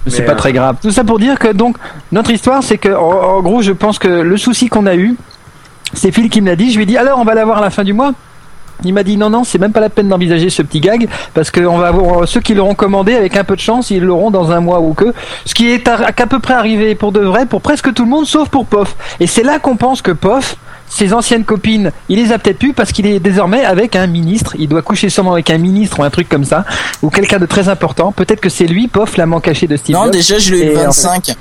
C'est 0.06 0.22
pas 0.22 0.32
euh, 0.32 0.36
très 0.36 0.52
grave. 0.52 0.76
Tout 0.82 0.90
ça 0.90 1.02
pour 1.02 1.18
dire 1.18 1.38
que 1.38 1.48
donc 1.52 1.76
notre 2.12 2.30
histoire, 2.30 2.62
c'est 2.62 2.78
que 2.78 2.90
en, 2.90 3.36
en 3.38 3.42
gros, 3.42 3.62
je 3.62 3.72
pense 3.72 3.98
que 3.98 4.08
le 4.08 4.36
souci 4.36 4.68
qu'on 4.68 4.86
a 4.86 4.94
eu, 4.94 5.16
c'est 5.94 6.12
Phil 6.12 6.28
qui 6.28 6.40
me 6.40 6.46
l'a 6.46 6.56
dit. 6.56 6.70
Je 6.70 6.76
lui 6.76 6.82
ai 6.84 6.86
dit 6.86 6.96
alors 6.96 7.18
on 7.18 7.24
va 7.24 7.34
l'avoir 7.34 7.58
à 7.58 7.60
la 7.60 7.70
fin 7.70 7.84
du 7.84 7.92
mois? 7.92 8.12
Il 8.84 8.92
m'a 8.92 9.02
dit 9.02 9.16
non 9.16 9.30
non 9.30 9.44
c'est 9.44 9.58
même 9.58 9.72
pas 9.72 9.80
la 9.80 9.90
peine 9.90 10.08
d'envisager 10.08 10.50
ce 10.50 10.62
petit 10.62 10.80
gag 10.80 11.08
parce 11.32 11.50
qu'on 11.50 11.78
va 11.78 11.88
avoir 11.88 12.26
ceux 12.26 12.40
qui 12.40 12.54
l'auront 12.54 12.74
commandé 12.74 13.14
avec 13.14 13.36
un 13.36 13.44
peu 13.44 13.54
de 13.54 13.60
chance 13.60 13.90
ils 13.90 14.02
l'auront 14.02 14.30
dans 14.30 14.50
un 14.50 14.60
mois 14.60 14.80
ou 14.80 14.94
que. 14.94 15.12
Ce 15.44 15.54
qui 15.54 15.70
est 15.70 15.86
à, 15.88 16.12
peu 16.12 16.38
près 16.40 16.54
arrivé 16.54 16.94
pour 16.94 17.12
de 17.12 17.20
vrai 17.20 17.46
pour 17.46 17.60
presque 17.60 17.92
tout 17.92 18.04
le 18.04 18.10
monde 18.10 18.26
sauf 18.26 18.48
pour 18.48 18.66
Pof. 18.66 18.96
Et 19.20 19.26
c'est 19.26 19.42
là 19.42 19.58
qu'on 19.58 19.76
pense 19.76 20.02
que 20.02 20.10
Pof 20.10 20.56
ses 20.86 21.14
anciennes 21.14 21.44
copines 21.44 21.92
il 22.08 22.22
les 22.22 22.30
a 22.32 22.38
peut-être 22.38 22.58
plus 22.58 22.72
parce 22.72 22.92
qu'il 22.92 23.06
est 23.06 23.18
désormais 23.20 23.64
avec 23.64 23.96
un 23.96 24.06
ministre. 24.06 24.54
Il 24.58 24.68
doit 24.68 24.82
coucher 24.82 25.08
sûrement 25.08 25.32
avec 25.32 25.50
un 25.50 25.58
ministre 25.58 26.00
ou 26.00 26.02
un 26.02 26.10
truc 26.10 26.28
comme 26.28 26.44
ça 26.44 26.64
ou 27.02 27.10
quelqu'un 27.10 27.38
de 27.38 27.46
très 27.46 27.68
important. 27.68 28.12
Peut-être 28.12 28.40
que 28.40 28.48
c'est 28.48 28.66
lui 28.66 28.88
Pof 28.88 29.16
l'amant 29.16 29.40
caché 29.40 29.66
de 29.66 29.76
Steve 29.76 29.96
Non 29.96 30.08
déjà 30.08 30.38
je 30.38 30.52
l'ai 30.52 30.58
eu 30.58 30.70
Et 30.70 30.74
le 30.74 30.80
en 30.80 30.84
25. 30.84 31.36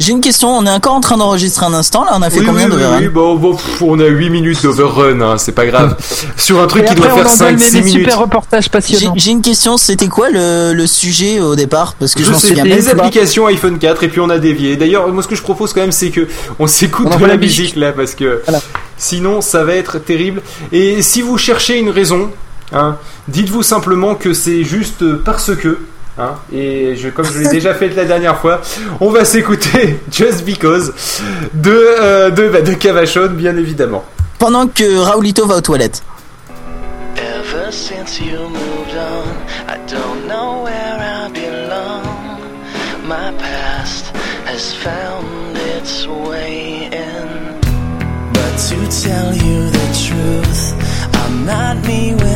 J'ai 0.00 0.10
une 0.10 0.20
question, 0.20 0.48
on 0.50 0.66
est 0.66 0.70
encore 0.70 0.94
en 0.94 1.00
train 1.00 1.16
d'enregistrer 1.16 1.64
un 1.66 1.72
instant 1.72 2.04
là, 2.04 2.10
on 2.16 2.22
a 2.22 2.28
fait 2.28 2.40
Oui, 2.40 2.46
combien 2.46 2.64
oui, 2.66 2.72
oui, 2.72 2.78
d'overrun 2.82 2.98
oui, 3.00 3.08
bon, 3.08 3.34
bon, 3.36 3.56
on 3.80 4.00
a 4.00 4.06
8 4.06 4.28
minutes 4.30 4.62
d'overrun, 4.62 5.20
hein, 5.20 5.38
c'est 5.38 5.52
pas 5.52 5.66
grave. 5.66 5.96
Sur 6.36 6.60
un 6.60 6.66
truc 6.66 6.84
qui 6.84 6.94
doit 6.96 7.06
on 7.12 7.16
faire 7.16 7.26
envoie 7.28 7.52
5-6 7.52 7.56
mes- 7.56 7.70
mes 7.70 7.78
minutes. 7.84 7.92
super 8.00 8.18
reportages 8.18 8.64
J'ai 8.64 8.70
passionnants. 8.70 9.14
j'ai 9.16 9.30
une 9.30 9.40
question, 9.40 9.76
c'était 9.76 10.08
quoi 10.08 10.30
le, 10.30 10.72
le 10.74 10.86
sujet 10.88 11.40
au 11.40 11.54
départ 11.54 11.94
Parce 11.98 12.14
que 12.14 12.20
je, 12.24 12.26
Je 12.26 12.32
m'en 12.32 12.38
sais, 12.38 12.48
souviens 12.48 12.64
les 12.64 12.88
applications 12.88 13.46
iPhone 13.46 13.78
4 13.78 14.02
et 14.02 14.08
puis 14.08 14.18
on 14.20 14.30
a 14.30 14.38
dévié. 14.38 14.76
D'ailleurs, 14.76 15.06
moi 15.12 15.22
ce 15.22 15.28
que 15.28 15.36
je 15.36 15.42
propose 15.42 15.72
quand 15.72 15.80
même 15.82 15.92
c'est 15.92 16.10
que 16.10 16.26
on 16.58 16.66
s'écoute 16.66 17.06
de 17.16 17.20
la 17.22 17.28
la 17.28 17.36
musique. 17.36 17.60
musique 17.60 17.76
là 17.76 17.92
parce 17.92 18.14
que 18.16 18.42
Voilà. 18.46 18.60
sinon 18.98 19.40
ça 19.42 19.62
va 19.64 19.74
être 19.74 19.98
terrible. 20.00 20.42
Et 20.72 21.02
si 21.02 21.22
vous 21.22 21.38
cherchez 21.38 21.78
une 21.78 21.90
raison, 21.90 22.30
hein, 22.72 22.96
dites-vous 23.28 23.62
simplement 23.62 24.16
que 24.16 24.34
c'est 24.34 24.64
juste 24.64 25.04
parce 25.24 25.54
que. 25.54 25.78
Hein 26.16 26.36
et 26.52 26.94
je, 26.96 27.08
comme 27.08 27.26
je 27.26 27.38
l'ai 27.40 27.48
déjà 27.48 27.74
fait 27.74 27.88
la 27.88 28.04
dernière 28.04 28.38
fois, 28.38 28.60
on 29.00 29.10
va 29.10 29.24
s'écouter 29.24 29.98
Just 30.12 30.44
Because 30.44 30.92
de, 31.54 31.72
euh, 31.72 32.30
de, 32.30 32.48
bah, 32.48 32.62
de 32.62 32.72
Cavachon, 32.74 33.30
bien 33.32 33.56
évidemment. 33.56 34.04
Pendant 34.38 34.68
que 34.68 34.98
Raulito 34.98 35.46
va 35.46 35.56
aux 35.56 35.60
toilettes. 35.60 36.02
Ever 37.16 37.72
since 37.72 38.20
you 38.20 38.48
moved 38.48 38.94
on, 38.96 39.24
I 39.68 39.78
don't 39.88 40.28
know 40.28 40.62
where 40.62 40.98
I 41.00 41.28
belong. 41.32 42.40
My 43.06 43.32
past 43.38 44.14
has 44.46 44.72
found 44.72 45.56
its 45.76 46.06
way 46.06 46.88
in. 46.92 47.60
But 48.32 48.56
to 48.68 48.76
tell 49.02 49.34
you 49.34 49.70
the 49.70 49.88
truth, 50.06 50.74
I'm 51.14 51.44
not 51.44 51.86
me 51.86 52.14
when 52.14 52.33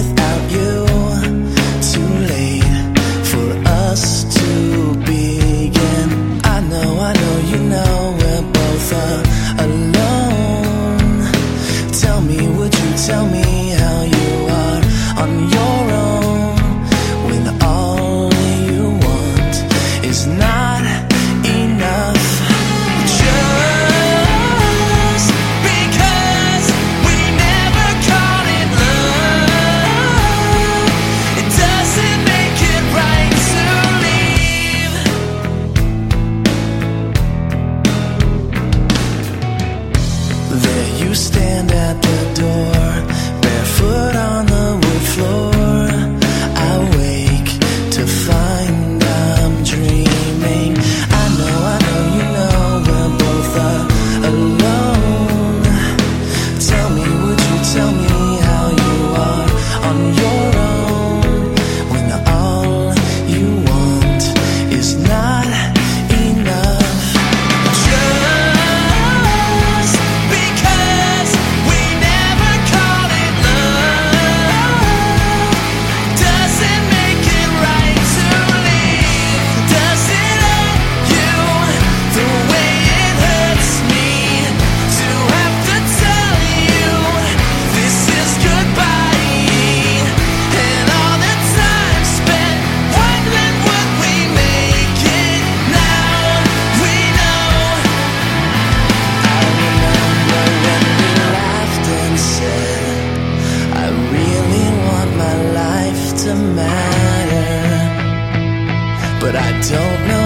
don't 109.60 110.08
know 110.08 110.17